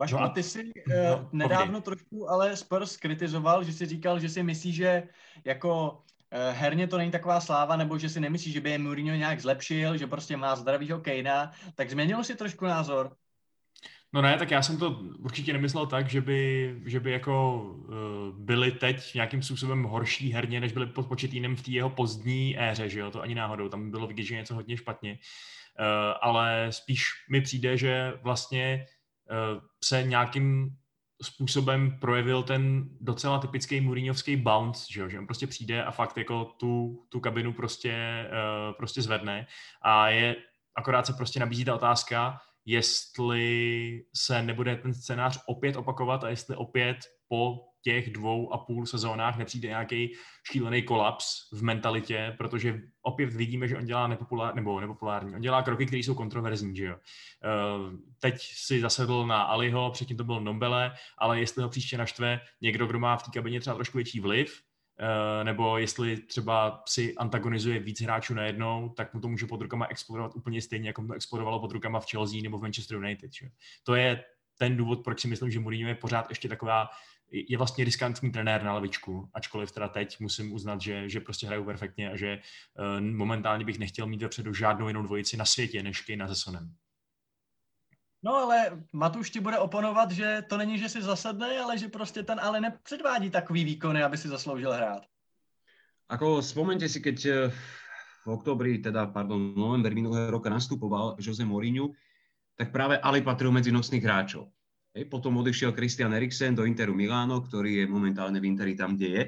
[0.00, 4.28] Vašku, no ty si uh, no, nedávno trošku ale Spurs kritizoval, že si říkal, že
[4.28, 5.02] si myslí, že
[5.44, 9.16] jako uh, herně to není taková sláva, nebo že si nemyslí, že by je Mourinho
[9.16, 13.12] nějak zlepšil, že prostě má zdravýho Kejna, tak změnil si trošku názor?
[14.12, 17.94] No ne, tak já jsem to určitě nemyslel tak, že by, že by jako uh,
[18.38, 22.88] byli teď nějakým způsobem horší herně, než byli pod početínem v té jeho pozdní éře,
[22.88, 25.18] že jo, to ani náhodou, tam bylo vidět, že něco hodně špatně.
[25.80, 25.86] Uh,
[26.20, 28.99] ale spíš mi přijde, že vlastně Eh,
[29.84, 30.76] se nějakým
[31.22, 36.44] způsobem projevil ten docela typický Mourinhovský bounce, že, že on prostě přijde a fakt jako
[36.44, 39.46] tu, tu kabinu prostě, uh, prostě zvedne.
[39.82, 40.36] A je,
[40.74, 46.56] akorát se prostě nabízí ta otázka, jestli se nebude ten scénář opět opakovat a jestli
[46.56, 50.12] opět po těch dvou a půl sezónách nepřijde nějaký
[50.52, 55.62] šílený kolaps v mentalitě, protože opět vidíme, že on dělá nepopulár, nebo nepopulární, on dělá
[55.62, 56.96] kroky, které jsou kontroverzní, že jo.
[56.96, 62.40] Eh, teď si zasedl na Aliho, předtím to byl Nombele, ale jestli ho příště naštve
[62.60, 64.62] někdo, kdo má v té kabině třeba trošku větší vliv,
[64.98, 69.86] eh, nebo jestli třeba si antagonizuje víc hráčů najednou, tak mu to může pod rukama
[69.86, 73.32] explodovat úplně stejně, jako mu to explodovalo pod rukama v Chelsea nebo v Manchester United.
[73.32, 73.46] Že?
[73.84, 74.24] To je
[74.58, 76.88] ten důvod, proč si myslím, že Mourinho je pořád ještě taková
[77.30, 81.64] je vlastně riskantní trenér na levičku, ačkoliv teda teď musím uznat, že, že prostě hrajou
[81.64, 86.00] perfektně a že uh, momentálně bych nechtěl mít vepředu žádnou jinou dvojici na světě než
[86.00, 86.74] Kejna se Sonem.
[88.22, 92.22] No ale Matuš ti bude oponovat, že to není, že si zasedne, ale že prostě
[92.22, 95.02] ten ale nepředvádí takový výkony, aby si zasloužil hrát.
[96.10, 97.34] Ako spomente si, keď eh,
[98.26, 101.94] v oktobri, teda, pardon, november minulého roka nastupoval Jose Mourinho,
[102.58, 104.50] tak práve Ali patril medzi nosných hráčov.
[104.90, 109.08] Hej, potom odišiel Christian Eriksen do Interu Miláno, ktorý je momentálne v Interi tam, kde
[109.14, 109.22] je.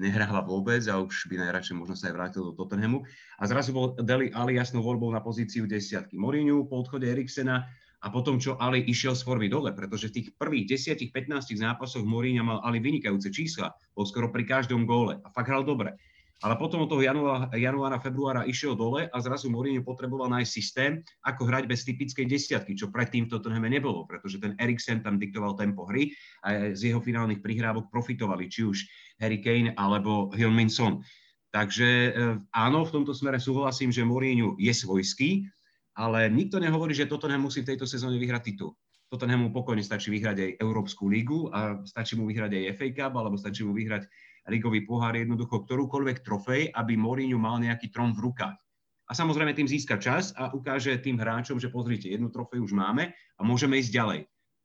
[0.00, 3.04] Nehráva vôbec a už by najradšej možno sa aj vrátil do Tottenhamu.
[3.36, 6.16] A zrazu bol Deli Ali jasnou voľbou na pozíciu desiatky.
[6.16, 7.68] Mourinho po odchode Eriksena
[8.00, 12.40] a potom, čo Ali išiel z formy dole, pretože v tých prvých 10-15 zápasoch Mourinho
[12.40, 16.00] mal Ali vynikajúce čísla, bol skoro pri každom góle a fakt hral dobre.
[16.42, 20.98] Ale potom od toho januára, januára, februára išiel dole a zrazu Mourinho potreboval nájsť systém,
[21.22, 25.54] ako hrať bez typickej desiatky, čo predtým v Tottenhame nebolo, pretože ten Eriksen tam diktoval
[25.54, 26.10] tempo hry
[26.42, 28.82] a z jeho finálnych prihrávok profitovali či už
[29.22, 31.06] Harry Kane alebo Hilminson.
[31.54, 32.10] Takže e,
[32.50, 35.46] áno, v tomto smere súhlasím, že Mourinho je svojský,
[35.94, 38.74] ale nikto nehovorí, že Tottenham musí v tejto sezóne vyhrať titul.
[39.14, 43.38] Tottenhamu pokojne stačí vyhrať aj Európsku lígu a stačí mu vyhrať aj FA Cup, alebo
[43.38, 44.10] stačí mu vyhrať
[44.48, 48.56] ligový pohár, jednoducho ktorúkoľvek trofej, aby Mourinho mal nejaký trón v rukách.
[49.04, 53.12] A samozrejme tým získa čas a ukáže tým hráčom, že pozrite, jednu trofej už máme
[53.12, 54.20] a môžeme ísť ďalej.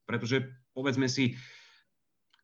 [0.07, 1.35] Pretože povedzme si,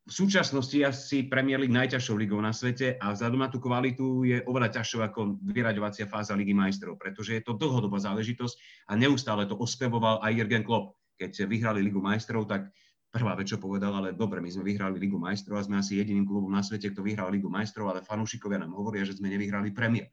[0.05, 4.37] v súčasnosti asi Premier League najťažšou ligou na svete a vzhľadom na tú kvalitu je
[4.45, 9.57] oveľa ťažšou ako vyraďovacia fáza Ligy majstrov, pretože je to dlhodobá záležitosť a neustále to
[9.57, 10.93] ospevoval aj Jürgen Klopp.
[11.17, 12.69] Keď vyhrali Ligu majstrov, tak
[13.15, 16.27] prvá vec, čo povedal, ale dobre, my sme vyhrali Ligu majstrov a sme asi jediným
[16.27, 20.11] klubom na svete, kto vyhral Ligu majstrov, ale fanúšikovia nám hovoria, že sme nevyhrali Premier.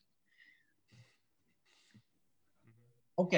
[3.19, 3.35] OK.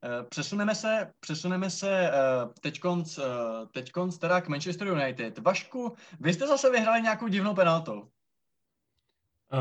[0.00, 3.24] Uh, přesuneme se, přesuneme se uh, teďkonc, uh,
[3.72, 5.38] teďkonc teda k Manchester United.
[5.38, 8.10] Vašku, vy jste zase vyhrali nějakou divnou penaltou.
[9.52, 9.60] Uh,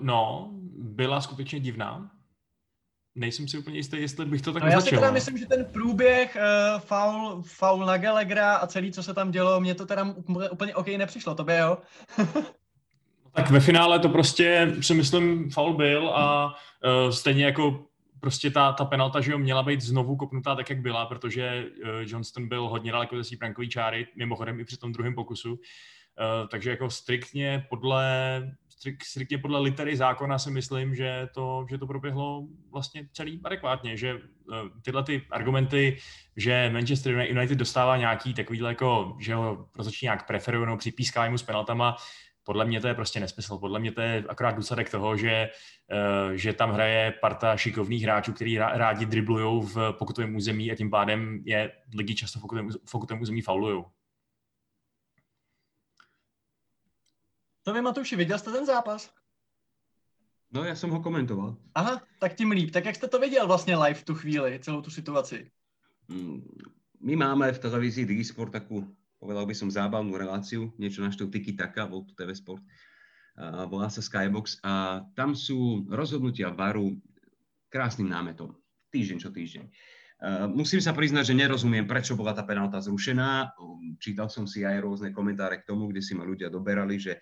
[0.00, 2.10] no, byla skutečně divná
[3.14, 5.64] nejsem si úplně jistý, jestli bych to tak no, Já si teda myslím, že ten
[5.64, 10.14] průběh uh, faul, faul na Gallagera a celý, co se tam dělo, mě to teda
[10.52, 11.78] úplně OK nepřišlo, to by jo.
[13.32, 17.84] tak ve finále to prostě si myslím faul byl a uh, stejně jako
[18.20, 21.88] prostě ta, ta penalta, že jo, měla být znovu kopnutá tak, jak byla, protože uh,
[22.00, 25.52] Johnston byl hodně daleko ze prankový čáry, mimochodem i při tom druhém pokusu.
[25.52, 25.58] Uh,
[26.48, 28.02] takže jako striktně podle
[29.02, 34.14] striktně podle litery zákona si myslím, že to, že to proběhlo vlastně celý adekvátně, že
[34.14, 34.20] uh,
[34.82, 35.96] tyhle ty argumenty,
[36.36, 41.38] že Manchester United dostává nějaký takový jako, že ho rozhodčí nějak preferují nebo připískávají mu
[41.38, 41.96] s penaltama,
[42.44, 43.58] podle mě to je prostě nesmysl.
[43.58, 45.48] Podle mě to je akorát důsledek toho, že,
[45.92, 50.90] uh, že tam hraje parta šikovných hráčů, kteří rádi driblují v pokutovém území a tím
[50.90, 53.84] pádem je lidi často v pokutovém území faulují.
[57.64, 59.10] To vy, Matuši, viděl jste ten zápas?
[60.52, 61.56] No, já jsem ho komentoval.
[61.74, 62.70] Aha, tak tím líp.
[62.70, 65.50] Tak jak jste to viděl vlastně live v tu chvíli, celou tu situaci?
[66.08, 66.42] Mm,
[67.00, 68.84] my máme v televízii Digisport takú,
[69.18, 72.60] povedal by som, zábavnú reláciu, niečo na štýl Tiki Taka, bol tu TV Sport,
[73.34, 77.00] a volá sa Skybox a tam sú rozhodnutia VARu
[77.72, 78.54] krásnym námetom.
[78.92, 79.64] Týždeň čo týždeň.
[80.24, 83.50] Uh, musím sa priznať, že nerozumiem, prečo bola tá penálta zrušená.
[83.98, 87.18] Čítal som si aj rôzne komentáre k tomu, kde si ma ľudia doberali, že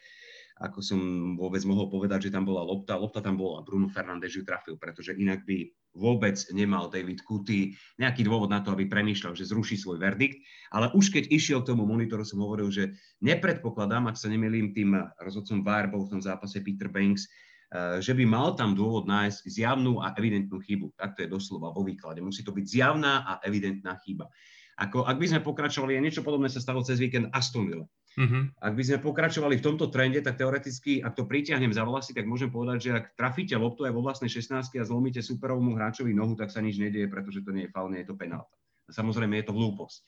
[0.62, 1.00] ako som
[1.34, 2.94] vôbec mohol povedať, že tam bola lopta.
[2.94, 5.66] Lopta tam bola, Bruno Fernández ju trafil, pretože inak by
[5.98, 10.38] vôbec nemal David Kuty nejaký dôvod na to, aby premýšľal, že zruší svoj verdikt.
[10.70, 14.94] Ale už keď išiel k tomu monitoru, som hovoril, že nepredpokladám, ak sa nemýlim, tým
[15.18, 19.42] rozhodcom VAR bol v tom zápase Peter Banks, eh, že by mal tam dôvod nájsť
[19.42, 20.94] zjavnú a evidentnú chybu.
[20.94, 22.22] Tak to je doslova vo výklade.
[22.22, 24.30] Musí to byť zjavná a evidentná chyba.
[24.80, 27.84] Ako, ak by sme pokračovali, niečo podobné sa stalo cez víkend Aston Villa.
[28.12, 28.60] Mm-hmm.
[28.60, 32.28] Ak by sme pokračovali v tomto trende, tak teoreticky, ak to pritiahnem za vlasy, tak
[32.28, 36.36] môžem povedať, že ak trafíte loptu aj vo vlastnej 16 a zlomíte superovému hráčovi nohu,
[36.36, 38.52] tak sa nič nedieje, pretože to nie je faul, nie je to penálta.
[38.92, 40.04] Samozrejme je to hlúposť.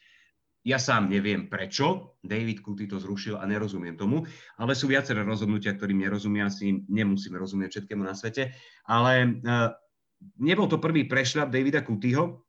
[0.65, 4.25] Ja sám neviem prečo David Kuty to zrušil a nerozumiem tomu,
[4.57, 8.57] ale sú viaceré rozhodnutia, ktorým nerozumia, si nemusíme rozumieť všetkému na svete,
[8.89, 9.77] ale uh,
[10.41, 12.44] nebol to prvý prešľap Davida Kutyho,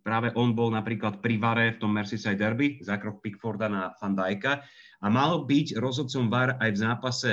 [0.00, 4.64] práve on bol napríklad pri Vare v tom Merseyside Derby, zákrok Pickforda na Van Dijka
[5.04, 7.30] a mal byť rozhodcom VAR aj v zápase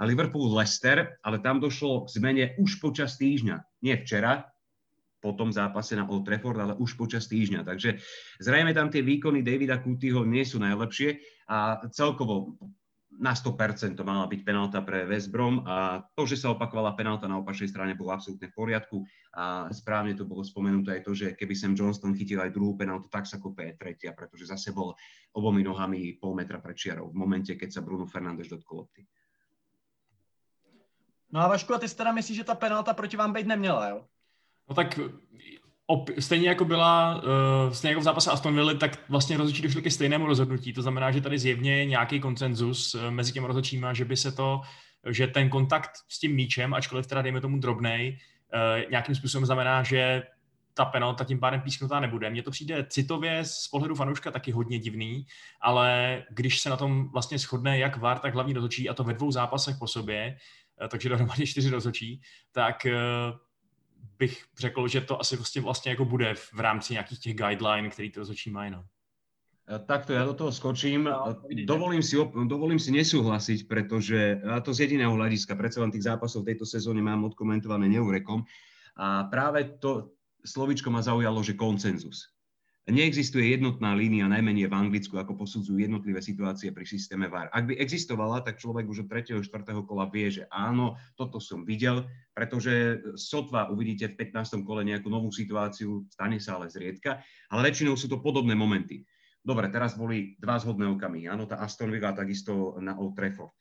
[0.00, 3.84] Liverpool-Leicester, ale tam došlo k zmene už počas týždňa.
[3.84, 4.48] Nie včera,
[5.20, 7.60] po tom zápase na Old Trafford, ale už počas týždňa.
[7.68, 8.00] Takže
[8.40, 11.20] zrejme tam tie výkony Davida Kutyho nie sú najlepšie
[11.52, 12.56] a celkovo
[13.20, 17.28] na 100% to mala byť penálta pre West Brom a to, že sa opakovala penálta
[17.28, 19.04] na opačnej strane, bolo absolútne v poriadku
[19.36, 23.12] a správne to bolo spomenuté aj to, že keby Sam Johnston chytil aj druhú penáltu,
[23.12, 24.96] tak sa kope aj tretia, pretože zase bol
[25.36, 29.04] obomi nohami pol metra pred čiarou v momente, keď sa Bruno Fernández dotkol lopty.
[31.30, 33.98] No a Vašku, a ty teda myslíš, že ta penalta proti vám být neměla, jo?
[34.68, 34.98] No tak
[35.90, 37.22] op, stejně jako byla,
[37.66, 40.72] uh, stejně jako v zápase Aston Villa, tak vlastně rozhodčí došli ke stejnému rozhodnutí.
[40.72, 44.32] To znamená, že tady zjevně je nějaký koncenzus uh, mezi těmi rozhodčíma, že by se
[44.32, 44.60] to,
[45.10, 48.18] že ten kontakt s tím míčem, ačkoliv teda dejme tomu drobnej,
[48.54, 50.22] uh, nějakým způsobem znamená, že
[50.74, 52.30] ta penalta tím pádem písknutá nebude.
[52.30, 55.26] Mně to přijde citově z pohledu fanouška taky hodně divný,
[55.60, 59.14] ale když se na tom vlastně shodne jak VAR, tak hlavní rozhodčí, a to ve
[59.14, 60.36] dvou zápasech po sobě,
[60.88, 62.20] takže dohromady čtyři rozhodčí,
[62.52, 62.86] tak
[64.18, 68.10] bych řekl, že to asi vlastně, vlastně jako bude v rámci nějakých těch guideline, který
[68.10, 68.70] to rozhodčí mají.
[68.70, 68.84] No.
[69.70, 71.04] E, takto ja do toho skočím.
[71.04, 76.10] No, dovolím, si, dovolím si nesúhlasiť, pretože a to z jediného hľadiska, predsa len tých
[76.10, 78.42] zápasov v tejto sezóne mám odkomentované neurekom.
[78.98, 80.10] A práve to
[80.42, 82.34] slovičko ma zaujalo, že koncenzus.
[82.90, 87.46] Neexistuje jednotná línia, najmenej v Anglicku, ako posudzujú jednotlivé situácie pri systéme VAR.
[87.54, 89.38] Ak by existovala, tak človek už od 3.
[89.46, 89.86] 4.
[89.86, 94.66] kola vie, že áno, toto som videl, pretože sotva uvidíte v 15.
[94.66, 97.22] kole nejakú novú situáciu, stane sa ale zriedka,
[97.54, 99.06] ale väčšinou sú to podobné momenty.
[99.40, 101.30] Dobre, teraz boli dva zhodné okamy.
[101.30, 103.54] Áno, tá Aston Villa takisto na Old Trafford.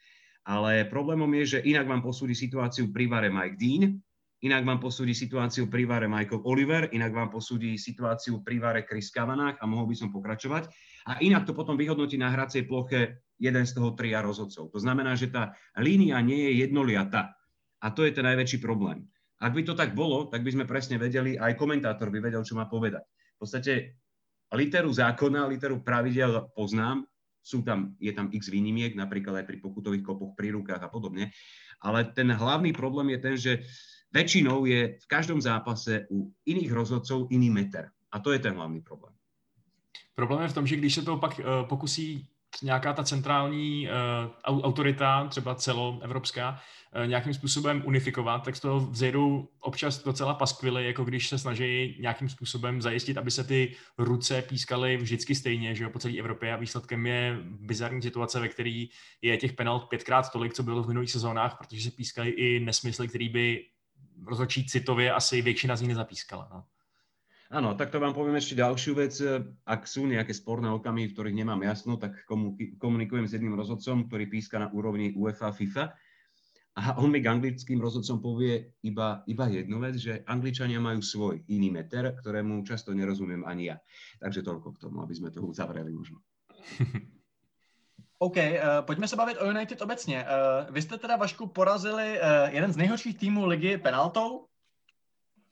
[0.49, 4.01] Ale problémom je, že inak vám posúdi situáciu pri Vare Mike Dean,
[4.39, 9.11] inak vám posúdi situáciu pri Vare Michael Oliver, inak vám posúdi situáciu pri Vare Chris
[9.11, 10.71] Kavanagh a mohol by som pokračovať.
[11.11, 14.71] A inak to potom vyhodnotí na hracej ploche jeden z toho tria rozhodcov.
[14.71, 17.35] To znamená, že tá línia nie je jednoliata.
[17.79, 19.07] A to je ten najväčší problém.
[19.39, 22.59] Ak by to tak bolo, tak by sme presne vedeli, aj komentátor by vedel, čo
[22.59, 23.07] má povedať.
[23.39, 23.95] V podstate
[24.51, 27.07] literu zákona, literu pravidel poznám,
[27.39, 31.31] sú tam, je tam x výnimiek, napríklad aj pri pokutových kopoch pri rukách a podobne,
[31.79, 33.53] ale ten hlavný problém je ten, že
[34.13, 37.89] väčšinou je v každom zápase u iných rozhodcov iný meter.
[38.11, 39.13] A to je ten hlavní problém.
[40.15, 42.27] Problém je v tom, že když se to pak uh, pokusí
[42.63, 46.59] nějaká ta centrální uh, autorita, třeba celoevropská,
[46.95, 51.97] uh, nějakým způsobem unifikovat, tak z toho vzejdou občas docela paskvily, jako když se snaží
[52.01, 56.53] nějakým způsobem zajistit, aby se ty ruce pískaly vždycky stejně, že jo, po celé Evropě
[56.53, 58.85] a výsledkem je bizarní situace, ve které
[59.21, 63.07] je těch penalt pětkrát tolik, co bylo v minulých sezónách, protože se pískají i nesmysly,
[63.07, 63.65] který by
[64.25, 66.49] rozhodčí citově asi většina z nich nezapískala.
[66.53, 66.63] No.
[67.49, 69.17] Áno, tak to vám poviem ešte ďalšiu vec.
[69.65, 72.21] Ak sú nejaké sporné okamy, v ktorých nemám jasno, tak
[72.77, 75.89] komunikujem s jedným rozhodcom, ktorý píska na úrovni UEFA FIFA.
[76.77, 81.41] A on mi k anglickým rozhodcom povie iba, iba jednu vec, že Angličania majú svoj
[81.49, 83.81] iný meter, ktorému často nerozumiem ani ja.
[84.21, 86.21] Takže toľko k tomu, aby sme to uzavreli možno.
[88.21, 88.41] OK, uh,
[88.81, 90.25] pojďme se bavit o United obecně.
[90.25, 94.49] Uh, vy jste teda, Vašku, porazili uh, jeden z nejhorších týmů ligy penaltou,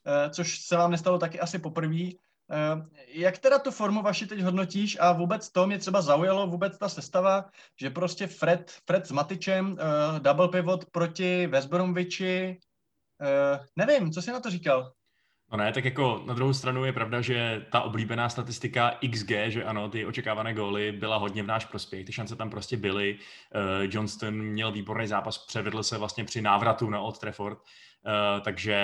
[0.08, 2.10] Eh, což se vám nestalo taky asi poprvé.
[2.51, 6.77] Eh, jak teda tu formu vaši teď hodnotíš a vůbec to mě třeba zaujalo, vůbec
[6.77, 12.60] ta sestava, že prostě Fred, Fred s Matičem, uh, double pivot proti Westbromwichi,
[13.21, 14.93] uh, nevím, co jsi na to říkal?
[15.51, 19.63] No ne, tak jako na druhou stranu je pravda, že ta oblíbená statistika XG, že
[19.63, 23.17] ano, ty očekávané góly byla hodně v náš prospěch, ty šance tam prostě byly.
[23.17, 28.77] Uh, Johnston měl výborný zápas, převedl se vlastně při návratu na Old Trafford, uh, takže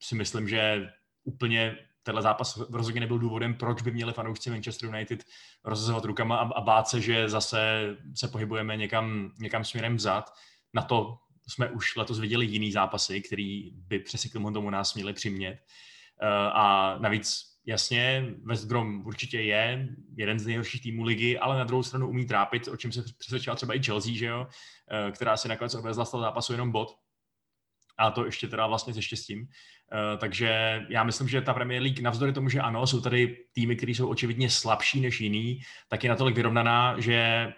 [0.00, 0.90] si myslím, že
[1.24, 5.24] úplně tenhle zápas rozhodně nebyl důvodem, proč by měli fanoušci Manchester United
[5.64, 10.34] rozhazovat rukama a, a bát se, že zase se pohybujeme někam, někam směrem vzad.
[10.74, 11.18] Na to
[11.48, 15.58] jsme už letos viděli jiný zápasy, který by přesně tomu nás měli přimět.
[16.22, 21.64] Eh, a navíc jasně, West Brom určitě je jeden z nejhorších týmů ligy, ale na
[21.64, 24.46] druhou stranu umí trápit, o čem se přesvědčila třeba i Chelsea, že jo?
[24.90, 26.94] Eh, která si nakonec odvezla z zápasu jenom bod.
[27.98, 29.46] A to ještě teda vlastně se štěstím.
[29.92, 33.76] Eh, takže já myslím, že ta Premier League, navzdory tomu, že ano, jsou tady týmy,
[33.76, 37.52] které jsou očividně slabší než jiný, tak je natolik vyrovnaná, že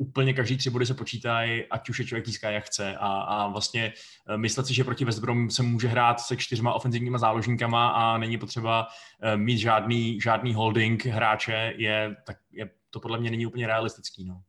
[0.00, 2.96] úplně každý tři body se počítají, ať už je člověk získá jak chce.
[2.96, 3.92] A, a vlastně
[4.28, 8.18] eh, myslet si, že proti West Brom se může hrát se čtyřma ofenzivníma záložníkama a
[8.18, 8.86] není potřeba
[9.22, 14.24] eh, mít žádný, žádný holding hráče, je, tak je, to podle mě není úplně realistický.
[14.24, 14.42] No.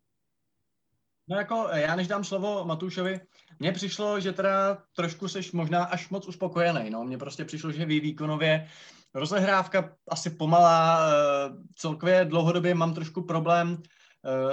[1.28, 3.20] No jako já než dám slovo Matušovi,
[3.60, 6.90] mně přišlo, že teda trošku seš možná až moc uspokojený.
[6.90, 7.04] No.
[7.04, 8.68] Mně prostě přišlo, že vy výkonově
[9.14, 14.01] rozehrávka asi pomalá, eh, celkově dlouhodobě mám trošku problém eh,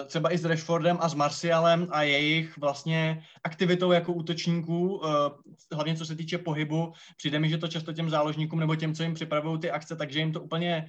[0.07, 5.09] třeba i s Rashfordem a s Marcialem a jejich vlastně aktivitou jako útočníků, eh,
[5.73, 6.93] hlavně co se týče pohybu.
[7.17, 10.19] Přijde mi, že to často těm záložníkům nebo těm, co jim připravují ty akce, takže
[10.19, 10.89] jim to úplně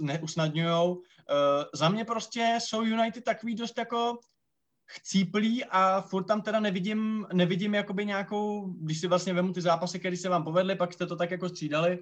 [0.00, 0.96] neusnadňují.
[1.74, 4.18] Za mě prostě jsou United takový dost jako
[4.86, 9.98] chcíplý a furt tam teda nevidím, nevidím jakoby nějakou, když si vlastně vemu ty zápasy,
[9.98, 11.98] které se vám povedly, pak jste to tak jako střídali,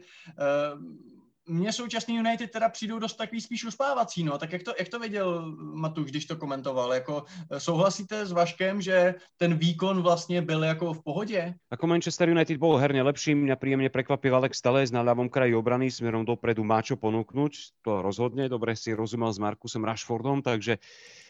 [1.49, 4.99] mně současný United teda přijdou dost takový spíš uspávací, no, tak jak to, jak to
[4.99, 10.65] viděl Matuš, když to komentoval, jako eh, souhlasíte s Vaškem, že ten výkon vlastně byl
[10.65, 11.55] jako v pohodě?
[11.71, 15.91] Ako Manchester United bol herne lepší, mňa príjemne prekvapil Alex Telles na ľavom kraji obrany,
[15.91, 20.79] smerom dopredu má čo ponúknuť, to rozhodne, dobre si rozumel s Markusem Rashfordom, takže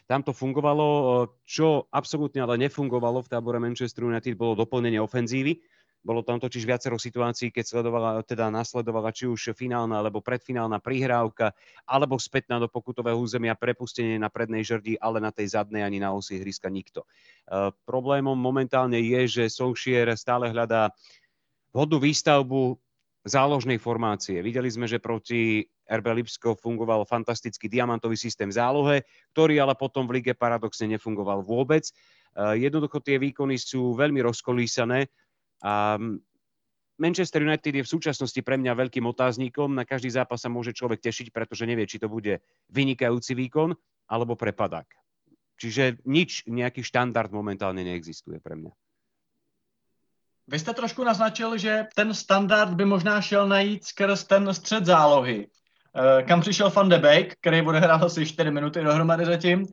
[0.07, 0.85] tam to fungovalo.
[1.47, 5.63] Čo absolútne ale nefungovalo v tábore Manchester United, bolo doplnenie ofenzívy.
[6.03, 11.55] Bolo tam totiž viacero situácií, keď sledovala, teda nasledovala či už finálna alebo predfinálna prihrávka,
[11.87, 16.11] alebo spätná do pokutového územia prepustenie na prednej žrdi, ale na tej zadnej ani na
[16.11, 17.07] osi hryska nikto.
[17.07, 20.91] E, problémom momentálne je, že Solskjaer stále hľadá
[21.71, 22.75] vhodnú výstavbu
[23.23, 24.43] záložnej formácie.
[24.43, 30.19] Videli sme, že proti RB Lipsko fungoval fantastický diamantový systém zálohe, ktorý ale potom v
[30.19, 31.87] lige paradoxne nefungoval vôbec.
[31.87, 31.93] E,
[32.59, 35.07] jednoducho tie výkony sú veľmi rozkolísané
[35.63, 35.97] a
[36.99, 39.75] Manchester United je v súčasnosti pre mňa veľkým otáznikom.
[39.75, 42.39] Na každý zápas sa môže človek tešiť, pretože nevie, či to bude
[42.71, 43.75] vynikajúci výkon
[44.11, 44.87] alebo prepadák.
[45.57, 48.73] Čiže nič, nejaký štandard momentálne neexistuje pre mňa.
[50.51, 55.47] Vy jste trošku naznačil, že ten standard by možná šel najít skrz ten střed zálohy.
[55.97, 59.67] Eh, kam přišel Van de Beek, který bude hrát asi 4 minuty dohromady zatím.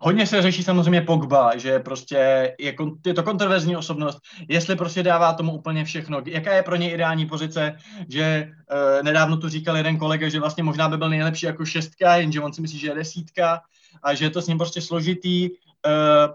[0.00, 2.16] Hodně se řeší samozřejmě Pogba, že prostě
[2.58, 2.74] je,
[3.06, 6.22] je to kontroverzní osobnost, jestli prostě dává tomu úplně všechno.
[6.26, 7.76] Jaká je pro něj ideální pozice,
[8.08, 12.16] že uh, nedávno tu říkal jeden kolega, že vlastně možná by byl nejlepší jako šestka,
[12.16, 13.60] jenže on si myslí, že je desítka
[14.02, 15.50] a že je to s ním prostě složitý.
[15.50, 16.34] Uh,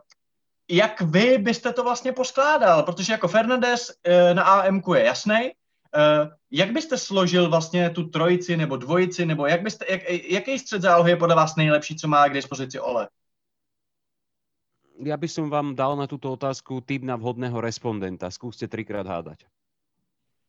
[0.72, 2.84] jak vy byste to vlastně poskládal?
[2.84, 5.52] Protože jako Fernandez uh, na AMku je jasný,
[6.52, 11.12] jak byste složil vlastně tu trojici nebo dvojici, nebo jak byste, jak, jaký střed zálohy
[11.12, 13.08] je podle vás nejlepší, co má k dispozici Ole?
[15.04, 18.32] ja by som vám dal na túto otázku typ na vhodného respondenta.
[18.32, 19.44] Skúste trikrát hádať.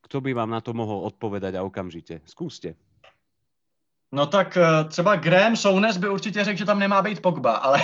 [0.07, 2.23] Kto by vám na to mohol odpovedať a okamžite?
[2.23, 2.79] Skúste.
[4.07, 7.79] No tak eh, třeba Graham Sounes by určitě řekl, že tam nemá být Pogba, ale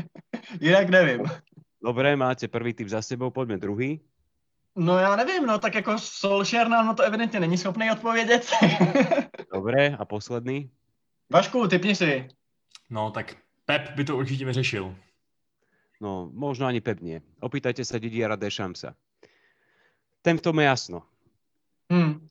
[0.60, 1.22] jinak nevím.
[1.82, 4.00] Dobre, máte prvý typ za sebou, poďme druhý.
[4.76, 8.50] No já nevím, no tak jako Solskjaer nám no to evidentně není schopný odpovědět.
[9.54, 10.70] Dobre, a posledný?
[11.30, 12.28] Vašku, typni si.
[12.90, 14.96] No tak Pep by to určitě vyřešil.
[16.00, 17.22] No, možno ani Pep nie.
[17.38, 18.98] Opýtajte sa Didiera Deschampsa.
[20.22, 21.06] Ten v tom je jasno.
[21.86, 22.26] Hmm.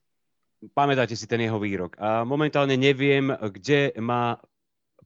[0.75, 1.95] Pamätáte si ten jeho výrok.
[1.95, 4.43] A momentálne neviem, kde má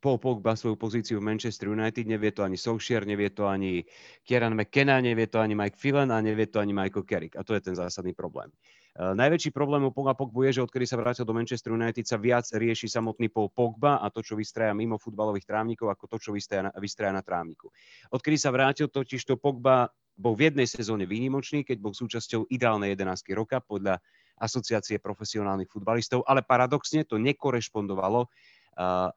[0.05, 3.81] Paul Pogba svoju pozíciu v Manchester United, nevie to ani Solskjaer, nevie to ani
[4.21, 7.33] Kieran McKenna, nevie to ani Mike Phelan a nevie to ani Michael Carrick.
[7.33, 8.53] A to je ten zásadný problém.
[8.93, 12.21] Uh, najväčší problém u Paula Pogbu je, že odkedy sa vrátil do Manchester United sa
[12.21, 16.29] viac rieši samotný Paul Pogba a to, čo vystraja mimo futbalových trávnikov, ako to, čo
[16.37, 17.73] vystraja na, vystraja na trávniku.
[18.13, 22.93] Odkedy sa vrátil, totiž to Pogba bol v jednej sezóne výnimočný, keď bol súčasťou ideálnej
[22.93, 23.99] 11 roka podľa
[24.39, 28.27] asociácie profesionálnych futbalistov, ale paradoxne to nekorešpondovalo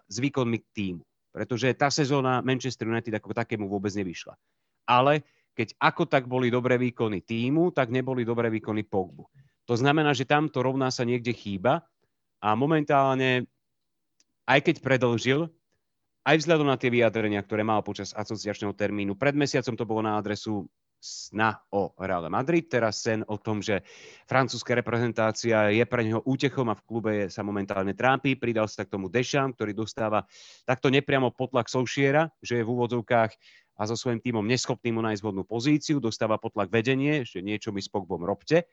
[0.06, 1.02] s výkonmi týmu,
[1.34, 4.38] pretože tá sezóna Manchester United ako takému vôbec nevyšla.
[4.88, 5.26] Ale
[5.58, 9.26] keď ako tak boli dobré výkony týmu, tak neboli dobré výkony Pogbu.
[9.66, 11.84] To znamená, že tam to rovná sa niekde chýba
[12.38, 13.44] a momentálne,
[14.46, 15.50] aj keď predlžil,
[16.24, 20.16] aj vzhľadom na tie vyjadrenia, ktoré mal počas asociačného termínu, pred mesiacom to bolo na
[20.16, 23.86] adresu sna o Real Madrid, teraz sen o tom, že
[24.26, 28.34] francúzska reprezentácia je pre neho útechom a v klube sa momentálne trápi.
[28.34, 30.26] Pridal sa k tomu Dešam, ktorý dostáva
[30.66, 33.30] takto nepriamo potlak Soušiera, že je v úvodzovkách
[33.78, 37.78] a so svojím týmom neschopný mu nájsť vhodnú pozíciu, dostáva potlak vedenie, že niečo mi
[37.78, 38.66] s Pogbom robte.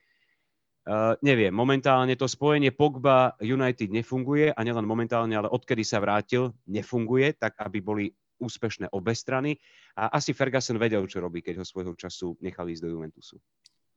[0.85, 6.53] Uh, neviem, momentálne to spojenie Pogba United nefunguje a nielen momentálne, ale odkedy sa vrátil,
[6.69, 8.05] nefunguje, tak aby boli
[8.39, 9.57] úspešné obe strany.
[9.95, 13.39] A asi Ferguson vedel, čo robí, keď ho svojho času nechal ísť do Juventusu.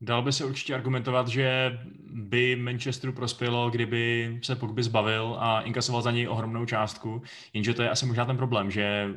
[0.01, 1.78] Dal by se určitě argumentovat, že
[2.11, 7.22] by Manchesteru prospělo, kdyby se Pogby zbavil a inkasoval za něj ohromnou částku,
[7.53, 9.09] jenže to je asi možná ten problém, že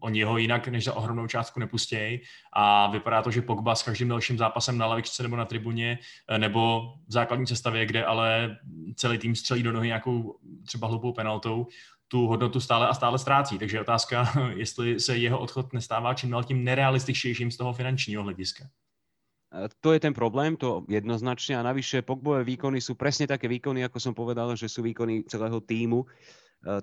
[0.00, 2.20] oni ho jinak než za ohromnou částku nepustějí
[2.52, 5.98] a vypadá to, že Pogba s každým dalším zápasem na lavičce nebo na tribuně
[6.38, 8.58] nebo v základní sestavě, kde ale
[8.94, 11.66] celý tým střelí do nohy nějakou třeba hloupou penaltou,
[12.08, 13.58] tu hodnotu stále a stále ztrácí.
[13.58, 18.64] Takže otázka, jestli se jeho odchod nestává čím dál tím nerealističtějším z toho finančního hlediska.
[19.80, 21.56] To je ten problém, to jednoznačne.
[21.56, 25.56] A navyše Pogbové výkony sú presne také výkony, ako som povedal, že sú výkony celého
[25.64, 26.04] týmu.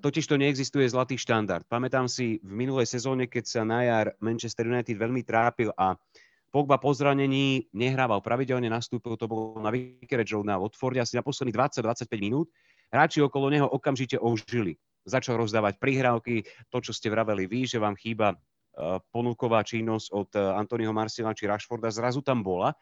[0.02, 1.62] Totiž to neexistuje zlatý štandard.
[1.70, 5.94] Pamätám si v minulej sezóne, keď sa na jar Manchester United veľmi trápil a
[6.50, 11.22] Pogba po zranení nehrával pravidelne, nastúpil, to bolo na Vicarage Road na Watforde asi na
[11.22, 12.48] posledných 20-25 minút.
[12.90, 16.44] Hráči okolo neho okamžite ožili začal rozdávať prihrávky,
[16.74, 18.38] to, čo ste vraveli vy, že vám chýba e,
[19.14, 22.74] ponuková činnosť od e, Antonyho Marsila či Rashforda, zrazu tam bola.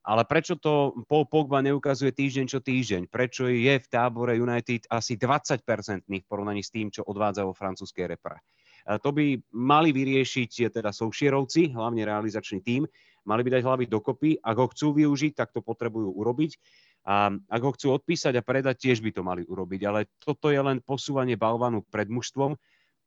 [0.00, 3.12] Ale prečo to Paul Pogba neukazuje týždeň čo týždeň?
[3.12, 8.08] Prečo je v tábore United asi 20-percentných v porovnaní s tým, čo odvádza vo francúzskej
[8.08, 8.40] repre?
[8.40, 12.88] E, to by mali vyriešiť teda Soušierovci, hlavne realizačný tím.
[13.28, 14.40] Mali by dať hlavy dokopy.
[14.40, 16.56] Ak ho chcú využiť, tak to potrebujú urobiť.
[17.04, 19.80] A ak ho chcú odpísať a predať, tiež by to mali urobiť.
[19.88, 22.54] Ale toto je len posúvanie balvanu pred mužstvom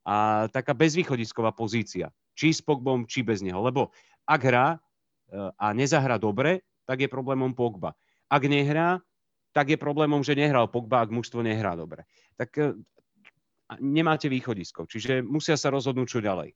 [0.04, 2.10] a taká bezvýchodisková pozícia.
[2.34, 3.62] Či s Pogbom, či bez neho.
[3.62, 3.94] Lebo
[4.26, 4.78] ak hrá e,
[5.54, 7.94] a nezahrá dobre, tak je problémom Pogba.
[8.26, 8.98] Ak nehrá,
[9.54, 12.04] tak je problémom, že nehral Pogba, ak mužstvo nehrá dobre.
[12.34, 12.74] Tak e,
[13.78, 14.90] nemáte východisko.
[14.90, 16.52] Čiže musia sa rozhodnúť, čo ďalej.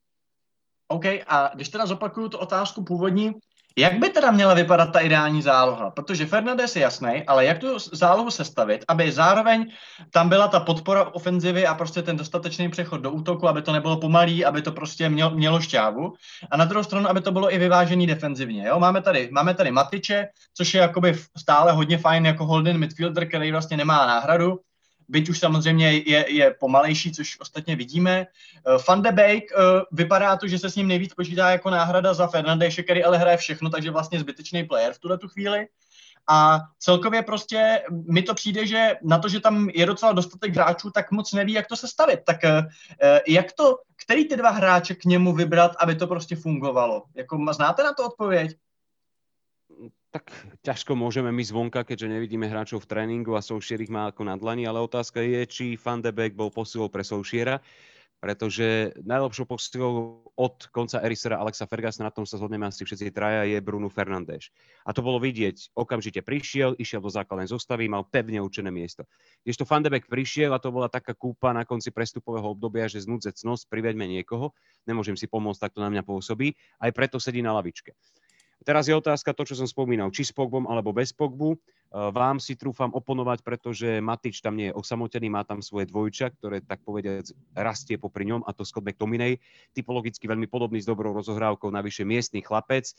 [0.89, 3.35] OK, a když teda zopakuju tu otázku původní,
[3.79, 5.91] jak by teda měla vypadat ta ideální záloha?
[5.91, 9.67] Protože Fernandez je jasný, ale jak tu zálohu sestavit, aby zároveň
[10.11, 13.97] tam byla ta podpora ofenzivy a prostě ten dostatečný přechod do útoku, aby to nebylo
[13.97, 16.13] pomalý, aby to prostě mělo, mělo šťávu.
[16.51, 18.67] A na druhou stranu, aby to bylo i vyvážený defenzivně.
[18.67, 18.81] Jo?
[18.81, 23.53] Máme, tady, máme tady Matiče, což je jakoby stále hodně fajn jako Holden midfielder, který
[23.53, 24.59] vlastně nemá náhradu
[25.09, 28.27] byť už samozřejmě je, je pomalejší, což ostatně vidíme.
[28.67, 32.15] Uh, Van de Beek, uh, vypadá to, že se s ním nejvíc počítá jako náhrada
[32.15, 35.67] za Fernandéše, který ale hraje všechno, takže vlastně zbytečný player v tuhle tu chvíli.
[36.31, 40.91] A celkově prostě mi to přijde, že na to, že tam je docela dostatek hráčů,
[40.91, 42.21] tak moc neví, jak to se stavit.
[42.27, 42.69] Tak uh,
[43.29, 47.03] jak to, který ty dva hráče k němu vybrat, aby to prostě fungovalo?
[47.15, 48.57] Jako, znáte na to odpověď?
[50.09, 50.33] Tak
[50.65, 54.41] ťažko môžeme my zvonka, keďže nevidíme hráčov v tréningu a Solskjaer ich má ako na
[54.41, 57.61] dlani, ale otázka je, či Van de Beek bol posilou pre Solskjaera.
[58.19, 63.47] pretože najlepšou posilou od konca Erisera Alexa Fergusona, na tom sa zhodneme asi všetci traja,
[63.47, 64.51] je Bruno Fernández.
[64.83, 69.07] A to bolo vidieť, okamžite prišiel, išiel do základnej zostavy, mal pevne určené miesto.
[69.47, 73.63] Kdežto Fandebek prišiel a to bola taká kúpa na konci prestupového obdobia, že znúdzec nos,
[73.71, 74.51] priveďme niekoho,
[74.83, 77.95] nemôžem si pomôcť, tak to na mňa pôsobí, aj preto sedí na lavičke.
[78.67, 81.55] Teraz je otázka to, čo som spomínal, či s Pogbom alebo bez Pogbu.
[81.55, 81.59] E,
[81.95, 86.59] vám si trúfam oponovať, pretože Matič tam nie je osamotený, má tam svoje dvojča, ktoré
[86.67, 89.39] tak povediať rastie popri ňom, a to Scott McTominay.
[89.79, 92.95] Typologicky veľmi podobný s dobrou rozohrávkou, navyše miestny chlapec, e,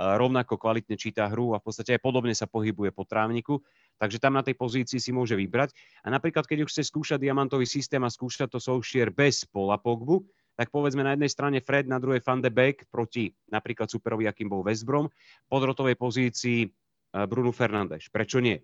[0.00, 3.60] rovnako kvalitne číta hru a v podstate aj podobne sa pohybuje po trávniku,
[4.00, 5.76] takže tam na tej pozícii si môže vybrať.
[6.02, 10.24] A napríklad, keď už chce skúšať diamantový systém a skúšať to Solskjaer bez Pola Pogbu,
[10.56, 14.48] tak povedzme na jednej strane Fred, na druhej Van de Beek proti napríklad superovi, akým
[14.48, 15.08] bol West Brom,
[15.48, 16.70] pod rotovej pozícii eh,
[17.26, 18.08] Bruno Fernández.
[18.12, 18.60] Prečo nie?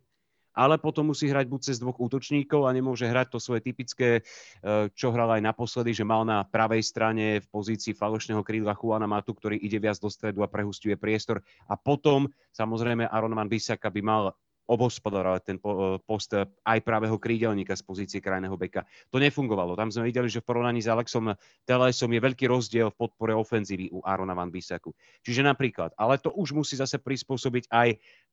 [0.59, 4.91] ale potom musí hrať buď cez dvoch útočníkov a nemôže hrať to svoje typické, eh,
[4.91, 9.39] čo hral aj naposledy, že mal na pravej strane v pozícii falošného krídla Juana Matu,
[9.39, 11.47] ktorý ide viac do stredu a prehustuje priestor.
[11.71, 14.25] A potom samozrejme Aron Van Bissaka by mal
[14.69, 15.57] obospodarovať ten
[16.05, 18.85] post aj pravého krídelníka z pozície krajného beka.
[19.09, 19.73] To nefungovalo.
[19.73, 21.33] Tam sme videli, že v porovnaní s Alexom
[21.65, 24.93] Telesom je veľký rozdiel v podpore ofenzívy u Arona Van Bisaku.
[25.25, 27.89] Čiže napríklad, ale to už musí zase prispôsobiť aj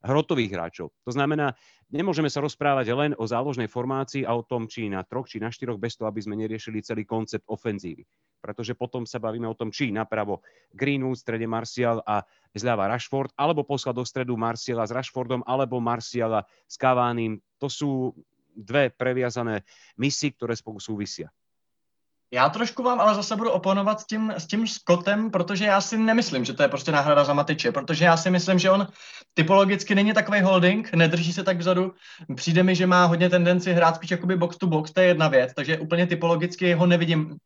[0.05, 0.93] hrotových hráčov.
[1.03, 1.57] To znamená,
[1.89, 5.49] nemôžeme sa rozprávať len o záložnej formácii a o tom, či na troch, či na
[5.49, 8.05] štyroch, bez toho, aby sme neriešili celý koncept ofenzívy.
[8.39, 12.21] Pretože potom sa bavíme o tom, či napravo Greenwood, strede Martial a
[12.53, 17.41] zľava Rashford, alebo poslať do stredu Marciala s Rashfordom, alebo Marciala s Cavánim.
[17.57, 18.13] To sú
[18.55, 19.65] dve previazané
[19.97, 21.33] misy, ktoré spolu súvisia.
[22.33, 25.97] Já trošku vám ale zase budu oponovat s tím, s tím Scottem, protože já si
[25.97, 28.87] nemyslím, že to je prostě náhrada za Matiče, protože já si myslím, že on
[29.33, 31.93] typologicky není takový holding, nedrží se tak vzadu.
[32.35, 35.27] Přijde mi, že má hodně tendenci hrát spíš jakoby box to box, to je jedna
[35.27, 37.37] věc, takže úplně typologicky ho nevidím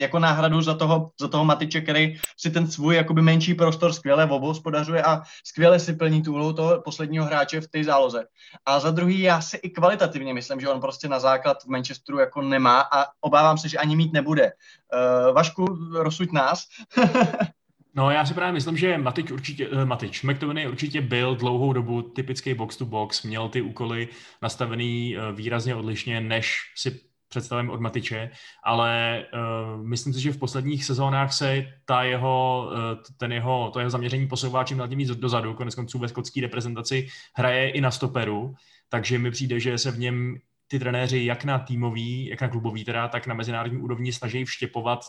[0.00, 4.30] jako náhradu za toho, za toho Matiče, který si ten svůj jakoby menší prostor skvěle
[4.30, 8.24] obhospodařuje a skvěle si plní tu úlohu toho posledního hráče v té záloze.
[8.66, 12.18] A za druhý, já si i kvalitativně myslím, že on prostě na základ v Manchesteru
[12.18, 14.52] jako nemá a obávám se, že ani mít nebude.
[14.94, 16.64] Uh, Vašku, rozsuď nás.
[17.96, 22.02] No já si právě myslím, že Matič určitě, uh, Matič, McTominay určitě byl dlouhou dobu
[22.02, 24.08] typický box to box, měl ty úkoly
[24.42, 27.00] nastavený uh, výrazně odlišně, než si
[27.34, 28.30] představím od Matiče,
[28.64, 33.78] ale uh, myslím si, že v posledních sezónách se ta jeho, uh, ten jeho, to
[33.78, 37.80] jeho zaměření posouvá čím dál tím víc dozadu, konec konců ve skotské reprezentaci hraje i
[37.80, 38.54] na stoperu,
[38.88, 40.36] takže mi přijde, že se v něm
[40.68, 45.00] ty trenéři jak na týmový, jak na klubový teda, tak na mezinárodní úrovni snaží vštěpovat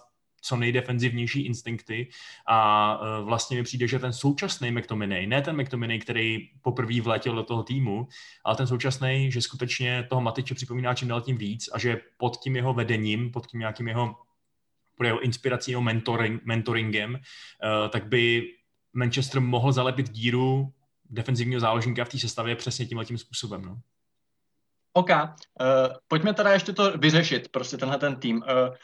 [0.45, 2.09] co nejdefenzivnější instinkty
[2.47, 7.35] a e, vlastně mi přijde, že ten současný McTominay, ne ten McTominay, který poprvé vletěl
[7.35, 8.07] do toho týmu,
[8.43, 12.37] ale ten současný, že skutečně toho Matiče připomíná čím dál tím víc a že pod
[12.37, 14.15] tím jeho vedením, pod tím nějakým jeho,
[14.95, 18.51] pod jeho inspirací, jeho mentoring, mentoringem, e, tak by
[18.93, 20.73] Manchester mohl zalepit díru
[21.09, 23.61] defenzivního záložníka v té sestavě přesně tímhle tím způsobem.
[23.61, 23.79] No.
[24.97, 25.25] OK, uh,
[26.07, 28.37] pojďme teda ještě to vyřešit, prostě tenhle ten tým.
[28.37, 28.75] Uh,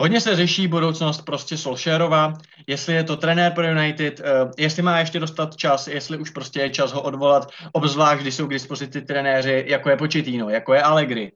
[0.00, 2.34] Hodně se řeší budoucnost prostě Solskjaerova,
[2.66, 6.60] jestli je to trenér pro United, uh, jestli má ještě dostat čas, jestli už prostě
[6.60, 10.82] je čas ho odvolat, obzvlášť, když jsou k dispozici trenéři, jako je Početino, jako je
[10.82, 11.32] Allegri.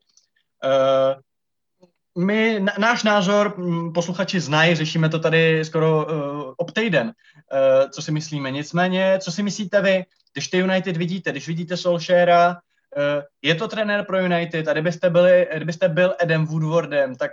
[0.65, 1.15] Uh,
[2.25, 6.07] my, náš názor, m, posluchači znají, řešíme to tady skoro
[6.57, 8.51] ob týden, uh, co si myslíme.
[8.51, 12.57] Nicméně, co si myslíte vy, když ty United vidíte, když vidíte Solskjaera,
[13.43, 17.33] je to trenér pro United a kdybyste, byli, kdybyste byl Edem Woodwardem, tak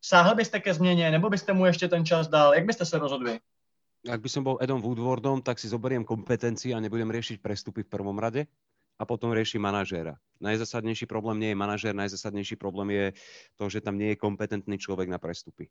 [0.00, 2.54] Sáhl byste ke změně, nebo byste mu ještě ten čas dal?
[2.54, 3.40] Jak byste se rozhodli?
[4.08, 7.92] Ak by som bol Edom Woodwardom, tak si zoberiem kompetencii a nebudem riešiť prestupy v
[7.92, 8.48] prvom rade
[8.96, 10.16] a potom rieši manažéra.
[10.40, 13.06] Najzasadnejší problém nie je manažér, najzasadnejší problém je
[13.60, 15.68] to, že tam nie je kompetentný človek na prestupy.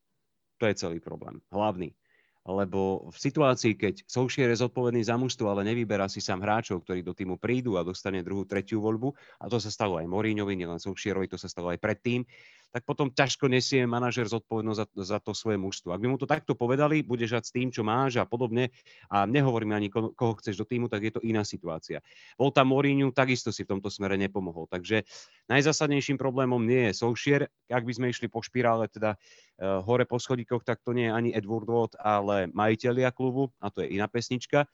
[0.61, 1.41] To je celý problém.
[1.49, 1.97] Hlavný.
[2.45, 7.05] Lebo v situácii, keď Solskjaer je zodpovedný za mužstvo, ale nevyberá si sám hráčov, ktorí
[7.05, 10.81] do týmu prídu a dostane druhú, tretiu voľbu, a to sa stalo aj Moríňovi, nielen
[10.81, 12.25] Solskjaerovi, to sa stalo aj predtým,
[12.69, 15.89] tak potom ťažko nesie manažer zodpovednosť za, za to svoje mužstvo.
[15.89, 18.69] Ak by mu to takto povedali, bude žať s tým, čo máš a podobne,
[19.09, 22.01] a nehovoríme ani ko, koho chceš do týmu, tak je to iná situácia.
[22.37, 24.69] Bol tam Mourinho, takisto si v tomto smere nepomohol.
[24.69, 25.03] Takže
[25.49, 27.49] najzásadnejším problémom nie je Solskjaer.
[27.73, 31.13] Ak by sme išli po špirále, teda uh, hore po schodíkoch, tak to nie je
[31.13, 34.69] ani Edward Watt, ale majiteľia klubu, a to je iná pesnička.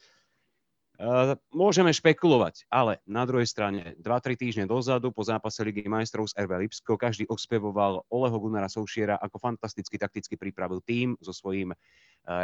[0.95, 6.39] Uh, môžeme špekulovať, ale na druhej strane 2-3 týždne dozadu po zápase Ligy majstrov z
[6.39, 11.77] RV Lipsko každý ospevoval Oleho Gunnara Soušiera, ako fantasticky takticky pripravil tým so svojím uh,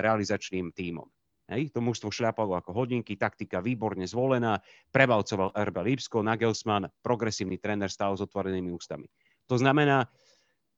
[0.03, 1.07] realizačným tímom.
[1.47, 4.59] Hej, to mužstvo šľapalo ako hodinky, taktika výborne zvolená,
[4.91, 9.07] prevalcoval RB Lipsko, Nagelsmann, progresívny tréner stál s otvorenými ústami.
[9.51, 10.07] To znamená,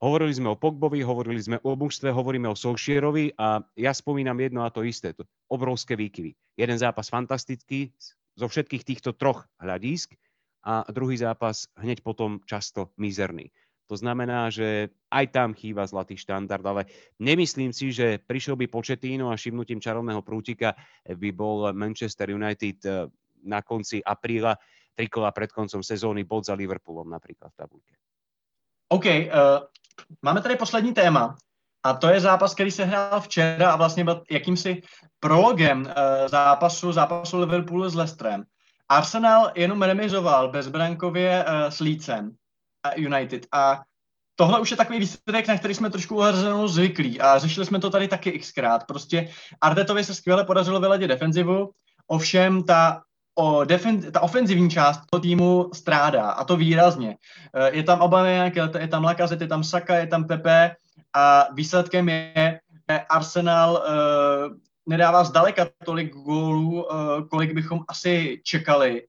[0.04, 4.68] Hovorili sme o Pogbovi, hovorili sme o mužstve, hovoríme o Solšierovi a ja spomínam jedno
[4.68, 6.36] a to isté, to obrovské výkyvy.
[6.60, 7.96] Jeden zápas fantastický
[8.36, 10.12] zo všetkých týchto troch hľadísk
[10.68, 13.48] a druhý zápas hneď potom často mizerný.
[13.88, 16.92] To znamená, že aj tam chýba zlatý štandard, ale
[17.24, 20.76] nemyslím si, že prišiel by Početíno a šimnutím čarovného prútika
[21.08, 23.08] by bol Manchester United eh,
[23.48, 24.60] na konci apríla
[25.00, 27.96] trikola pred koncom sezóny bod za Liverpoolom napríklad v tabulke.
[28.90, 29.22] OK, uh,
[30.22, 31.36] máme tady poslední téma.
[31.86, 34.82] A to je zápas, který se hrál včera a vlastně byl jakýmsi
[35.20, 38.44] prologem uh, zápasu, zápasu Liverpoolu s Leicesterem.
[38.90, 43.82] Arsenal jenom remizoval bezbrankově uh, s Leedsem uh, United a
[44.36, 47.90] tohle už je takový výsledek, na který jsme trošku uhrzenou zvyklí a řešili jsme to
[47.90, 48.84] tady taky xkrát.
[48.88, 49.30] Prostě
[49.62, 51.72] Artetovi se skvěle podařilo vyladit defenzivu,
[52.08, 53.02] ovšem ta
[53.36, 57.18] o defen- ta ofenzivní část toho týmu strádá, a to výrazně.
[57.56, 60.76] Eh, je tam Aubameyang, je tam Lacazette, je tam Saka, je tam Pepe
[61.14, 62.60] a výsledkem je,
[62.92, 64.58] že Arsenal uh,
[64.90, 69.02] nedává zdaleka tolik gólů, uh, kolik bychom asi čekali.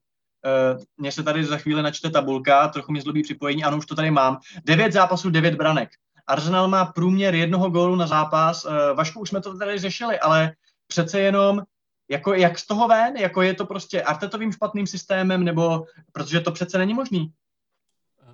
[0.97, 4.11] Mně se tady za chvíli načte tabulka, trochu mi zlobí připojení, ano, už to tady
[4.11, 4.37] mám.
[4.65, 5.89] Devět zápasů, devět branek.
[6.27, 8.67] Arsenal má průměr jednoho gólu na zápas.
[8.93, 10.51] Vašku, už jsme to tady řešili, ale
[10.87, 11.61] přece jenom
[12.09, 13.17] jako jak z toho ven?
[13.17, 17.33] Jako je to prostě Artetovým špatným systémem, nebo protože to přece není možný?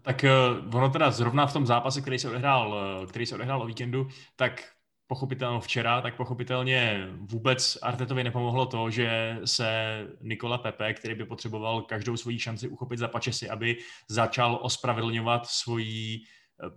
[0.02, 0.26] Tak
[0.70, 3.66] uh, ono teda zrovna v tom zápase, který se odehrál, uh, který se odehrál o
[3.66, 4.64] víkendu, tak
[5.08, 11.82] pochopitelně včera, tak pochopitelně vůbec Artetovi nepomohlo to, že se Nikola Pepe, který by potřeboval
[11.82, 13.78] každou svoji šanci uchopit za pačesy, aby
[14.10, 16.20] začal ospravedlňovat svoji
[16.64, 16.70] uh,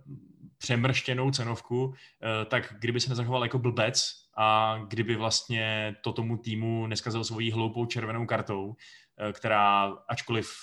[0.57, 1.93] přemrštěnou cenovku,
[2.47, 7.85] tak kdyby se nezachoval jako blbec, a kdyby vlastně to tomu týmu neskazil svojí hloupou
[7.85, 8.75] červenou kartou,
[9.17, 10.53] eh, která ačkoliv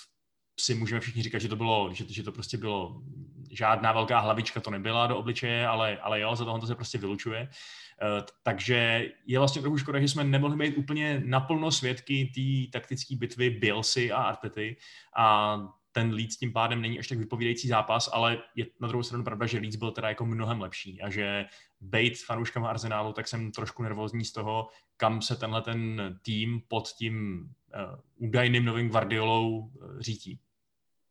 [0.60, 3.02] si můžeme všichni říkat, že to bylo, že, že to prostě bylo
[3.50, 6.98] žádná velká hlavička to nebyla do obličeje, ale, ale jo, za toho to se prostě
[6.98, 7.40] vylučuje.
[7.42, 13.16] Uh, takže je vlastně trochu škoda, že jsme nemohli být úplně naplno svědky té taktické
[13.16, 14.76] bitvy Bielsy a Artety
[15.16, 15.56] a
[15.92, 19.46] ten Leeds tím pádem není až tak vypovídající zápas, ale je na druhou stranu pravda,
[19.46, 21.44] že Leeds byl teda jako mnohem lepší a že
[21.80, 26.88] bejt fanouškama Arsenálu, tak jsem trošku nervózní z toho, kam se tenhle ten tým pod
[26.88, 30.38] tím uh, údajným novým Guardiolou uh, řítí.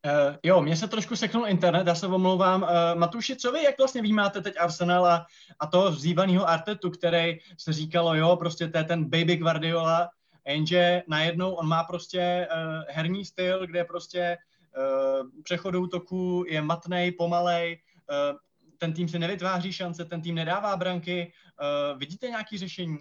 [0.05, 2.61] Uh, jo, mně se trošku seknul internet, já se omlouvám.
[2.61, 5.25] Uh, Matuši, co vy, jak vlastně vnímáte teď Arsenal a,
[5.59, 10.09] a toho vzývaného Artetu, který se říkalo, jo, prostě to je ten baby Guardiola,
[10.47, 14.37] jenže najednou on má prostě uh, herní styl, kde prostě
[14.77, 17.77] uh, přechod útoku je matnej, pomalej,
[18.09, 18.37] uh,
[18.77, 21.31] ten tým si nevytváří šance, ten tým nedává branky.
[21.61, 22.97] Uh, vidíte nějaké řešení?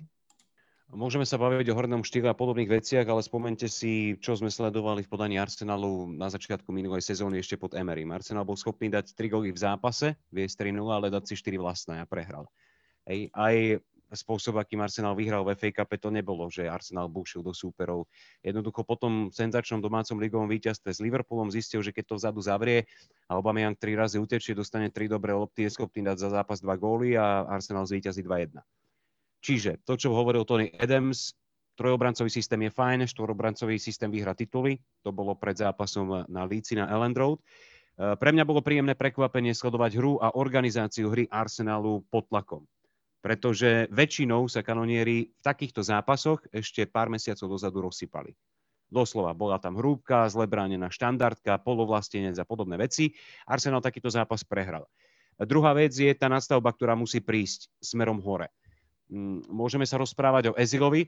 [0.91, 5.07] Môžeme sa baviť o hornom štýle a podobných veciach, ale spomente si, čo sme sledovali
[5.07, 8.11] v podaní Arsenalu na začiatku minulej sezóny ešte pod Emerym.
[8.11, 12.03] Arsenal bol schopný dať 3 góly v zápase, viesť 3 ale dať si 4 vlastné
[12.03, 12.51] a prehral.
[13.07, 13.31] Hej.
[13.31, 13.55] Aj
[14.17, 18.11] spôsob, akým Arsenal vyhral v FA Cup, to nebolo, že Arsenal bušil do súperov.
[18.43, 22.91] Jednoducho po tom senzačnom domácom ligovom víťazstve s Liverpoolom zistil, že keď to vzadu zavrie
[23.31, 26.75] a Aubameyang tri razy utečie, dostane tri dobré lopty, je schopný dať za zápas dva
[26.75, 28.59] góly a Arsenal zvýťazí 2-1.
[29.41, 31.33] Čiže to, čo hovoril Tony Adams,
[31.81, 36.85] trojobrancový systém je fajn, štvorobrancový systém vyhra tituly, to bolo pred zápasom na Líci na
[36.93, 37.41] Ellen Road.
[37.41, 42.69] E, pre mňa bolo príjemné prekvapenie sledovať hru a organizáciu hry Arsenalu pod tlakom
[43.21, 48.33] pretože väčšinou sa kanonieri v takýchto zápasoch ešte pár mesiacov dozadu rozsypali.
[48.91, 50.51] Doslova, bola tam hrúbka, zle
[50.91, 53.15] štandardka, polovlastenec a podobné veci.
[53.47, 54.91] Arsenal takýto zápas prehral.
[55.39, 58.51] Druhá vec je tá nastavba, ktorá musí prísť smerom hore.
[59.09, 61.07] Mm, môžeme sa rozprávať o Ezilovi,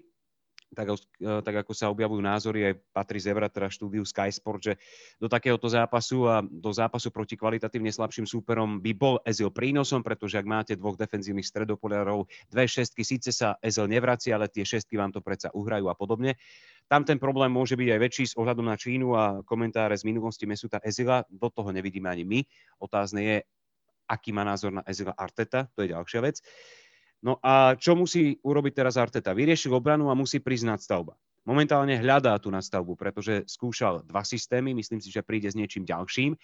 [0.72, 4.72] tak, eh, tak ako sa objavujú názory aj patrí Zevra, teda štúdiu Sky Sport, že
[5.20, 10.40] do takéhoto zápasu a do zápasu proti kvalitatívne slabším súperom by bol Ezil prínosom, pretože
[10.40, 15.12] ak máte dvoch defenzívnych stredopolárov, dve šestky, síce sa Ezil nevracia, ale tie šestky vám
[15.12, 16.40] to predsa uhrajú a podobne.
[16.88, 20.44] Tam ten problém môže byť aj väčší s ohľadom na Čínu a komentáre z minulosti
[20.44, 21.24] Mesuta Ezila.
[21.30, 22.40] Do toho nevidíme ani my.
[22.82, 23.36] Otázne je,
[24.08, 26.44] aký má názor na Ezila Arteta, to je ďalšia vec.
[27.22, 29.30] No a čo musí urobiť teraz Arteta?
[29.30, 31.14] Vyriešil obranu a musí prísť nadstavba.
[31.46, 36.34] Momentálne hľadá tú nadstavbu, pretože skúšal dva systémy, myslím si, že príde s niečím ďalším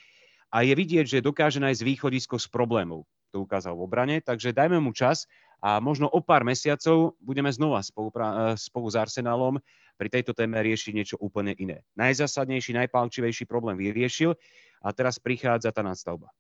[0.55, 3.07] a je vidieť, že dokáže nájsť východisko z problémov.
[3.35, 5.29] To ukázal v obrane, takže dajme mu čas
[5.61, 9.61] a možno o pár mesiacov budeme znova spolupra- spolu s Arsenálom
[9.99, 11.85] pri tejto téme riešiť niečo úplne iné.
[11.99, 14.39] Najzásadnejší, najpálčivejší problém vyriešil
[14.81, 16.31] a teraz prichádza tá nadstavba.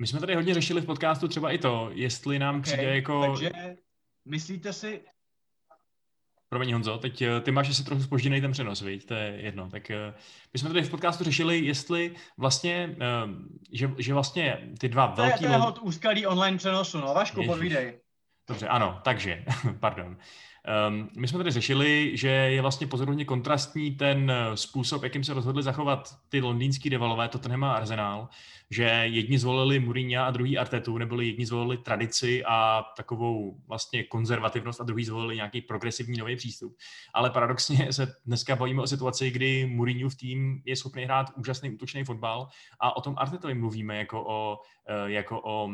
[0.00, 3.26] My jsme tady hodně řešili v podcastu třeba i to, jestli nám okay, přijde jako...
[3.26, 3.50] Takže
[4.24, 5.00] myslíte si...
[6.48, 9.06] Promiň Honzo, teď eh, ty máš asi trochu spožděný ten přenos, viď?
[9.06, 9.70] to je jedno.
[9.70, 10.14] Tak eh,
[10.52, 13.28] my jsme tady v podcastu řešili, jestli vlastně, eh,
[13.72, 15.38] že, že vlastně ty dva velký...
[15.38, 18.00] To je, to je úskalý online přenosu, no Vašku, podvídej.
[18.48, 19.44] Dobře, ano, takže,
[19.80, 20.16] pardon.
[20.88, 25.34] Um, my jsme tady řešili, že je vlastně pozorovně kontrastní ten eh, způsob, jakým se
[25.34, 28.28] rozhodli zachovat ty londýnský rivalové Tottenham a Arsenal,
[28.70, 34.80] že jedni zvolili Mourinho a druhý Artetu, nebo jedni zvolili tradici a takovou vlastně konzervativnost
[34.80, 36.76] a druhý zvolili nějaký progresivní nový přístup.
[37.14, 41.70] Ale paradoxně se dneska bavíme o situaci, kdy Mourinho v tým je schopný hrát úžasný
[41.70, 42.48] útočný fotbal
[42.80, 44.58] a o tom Artetovi mluvíme jako o,
[44.88, 45.70] eh, jako o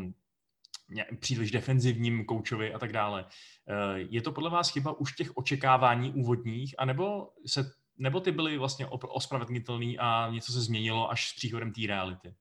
[1.20, 3.24] příliš defenzivním koučovi a tak dále.
[3.68, 8.58] Eh, je to podle vás chyba už těch očekávání úvodních, anebo, se, nebo ty byly
[8.58, 12.34] vlastně ospravedlnitelný a něco se změnilo až s příchodem té reality?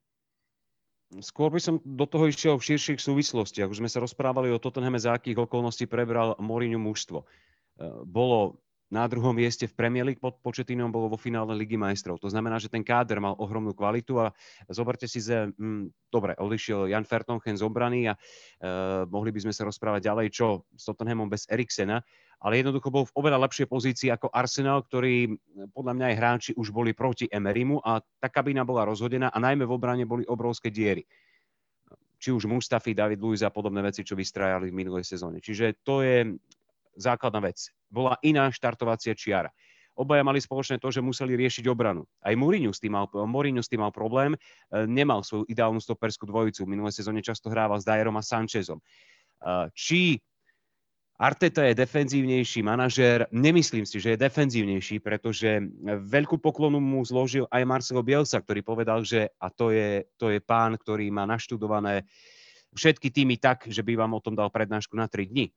[1.21, 3.69] Skôr by som do toho išiel v širších súvislostiach.
[3.69, 7.23] Už sme sa rozprávali o Tottenhame, za akých okolností prebral Mourinho mužstvo.
[7.23, 8.64] Eh, bolo
[8.95, 12.15] na druhom mieste v Premier League pod početinom bolo vo finále Ligy majstrov.
[12.23, 14.31] To znamená, že ten káder mal ohromnú kvalitu a
[14.71, 18.19] zoberte si, že hm, dobre, odišiel Jan Fertonchen z obrany a e,
[19.11, 21.99] mohli by sme sa rozprávať ďalej, čo s Tottenhamom bez Eriksena,
[22.39, 25.35] ale jednoducho bol v oveľa lepšej pozícii ako Arsenal, ktorý
[25.75, 29.67] podľa mňa aj hráči už boli proti Emerimu a tá kabína bola rozhodená a najmä
[29.67, 31.03] v obrane boli obrovské diery
[32.15, 35.43] či už Mustafi, David Luiz a podobné veci, čo vystrajali v minulej sezóne.
[35.43, 36.33] Čiže to je
[36.95, 37.69] základná vec.
[37.95, 39.47] Bola iná štartovacia čiara.
[39.95, 42.03] Obaja mali spoločné to, že museli riešiť obranu.
[42.19, 44.35] Aj Mourinho s tým mal, Mourinho s tým mal problém.
[44.35, 46.67] E, nemal svoju ideálnu stoperskú dvojicu.
[46.67, 48.83] V minulej sezóne často hrával s Dajerom a Sanchezom.
[48.83, 48.83] E,
[49.71, 50.19] či
[51.15, 55.63] Arteta je defenzívnejší manažér, nemyslím si, že je defenzívnejší, pretože
[56.11, 60.43] veľkú poklonu mu zložil aj Marcelo Bielsa, ktorý povedal, že a to je, to je
[60.43, 62.03] pán, ktorý má naštudované
[62.75, 65.55] všetky týmy tak, že by vám o tom dal prednášku na 3 dni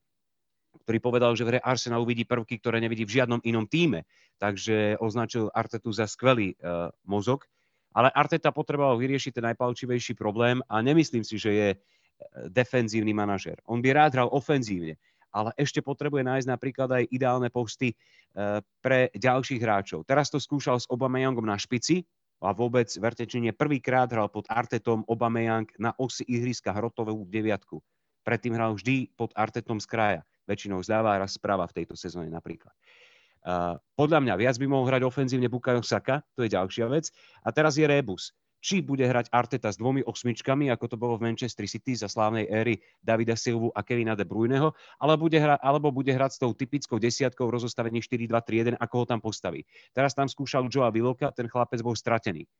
[0.89, 4.09] ktorý povedal, že v hre Arsenal uvidí prvky, ktoré nevidí v žiadnom inom týme.
[4.41, 7.45] Takže označil Artetu za skvelý uh, mozog.
[7.93, 11.78] Ale Arteta potreboval vyriešiť ten najpalčivejší problém a nemyslím si, že je e,
[12.53, 13.57] defenzívny manažer.
[13.64, 15.01] On by rád hral ofenzívne,
[15.32, 20.05] ale ešte potrebuje nájsť napríklad aj ideálne posty uh, pre ďalších hráčov.
[20.05, 22.05] Teraz to skúšal s Obameyangom na špici,
[22.39, 27.82] a vôbec, verte, či nie, prvýkrát hral pod Artetom Obameyang na osi ihriska hrotovú deviatku.
[28.22, 32.33] Predtým hral vždy pod Artetom z kraja väčšinou zľava a raz správa v tejto sezóne
[32.33, 32.73] napríklad.
[33.95, 37.13] Podľa mňa viac by mohol hrať ofenzívne Bukayo Saka, to je ďalšia vec.
[37.45, 38.33] A teraz je Rebus.
[38.59, 42.51] Či bude hrať Arteta s dvomi osmičkami, ako to bolo v Manchester City za slávnej
[42.51, 46.51] éry Davida Silvu a Kevina De Bruyneho, alebo bude, hra, alebo bude hrať s tou
[46.51, 49.63] typickou desiatkou rozostavení 4-2-3-1, ako ho tam postaví.
[49.95, 52.51] Teraz tam skúšal Joa Viloka, ten chlapec bol stratený.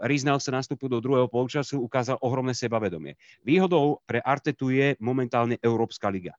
[0.00, 3.20] Riznal sa nastúpil do druhého polčasu, ukázal ohromné sebavedomie.
[3.44, 6.32] Výhodou pre Artetu je momentálne Európska liga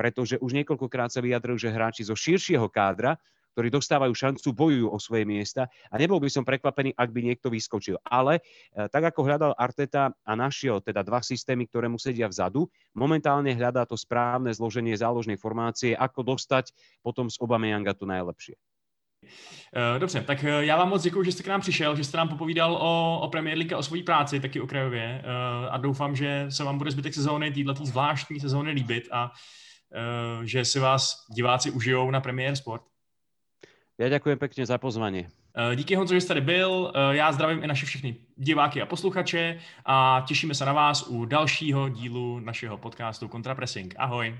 [0.00, 3.20] pretože už niekoľkokrát sa vyjadril, že hráči zo širšieho kádra,
[3.52, 7.52] ktorí dostávajú šancu, bojujú o svoje miesta a nebol by som prekvapený, ak by niekto
[7.52, 8.00] vyskočil.
[8.08, 12.64] Ale e, tak ako hľadal Arteta a našiel teda dva systémy, ktoré mu sedia vzadu,
[12.96, 16.72] momentálne hľadá to správne zloženie záložnej formácie, ako dostať
[17.04, 18.56] potom z Obameyanga to najlepšie.
[19.76, 22.16] E, dobře, tak e, já vám moc děkuji, že jste k nám přišel, že jste
[22.16, 25.22] nám popovídal o, o Premier League a o svojí práci, taky okrajově.
[25.70, 29.32] A doufám, že se vám bude zbytek sezóny, této zvláštní sezóny líbit a
[30.44, 32.82] že si vás diváci užijou na Premier Sport.
[33.98, 35.26] Já děkuji pěkně za pozvání.
[35.56, 36.92] Eh, díky Honzo, že jste tady byl.
[36.94, 41.24] Eh, já zdravím i naše všechny diváky a posluchače a těšíme se na vás u
[41.24, 43.94] dalšího dílu našeho podcastu Contrapressing.
[43.98, 44.38] Ahoj.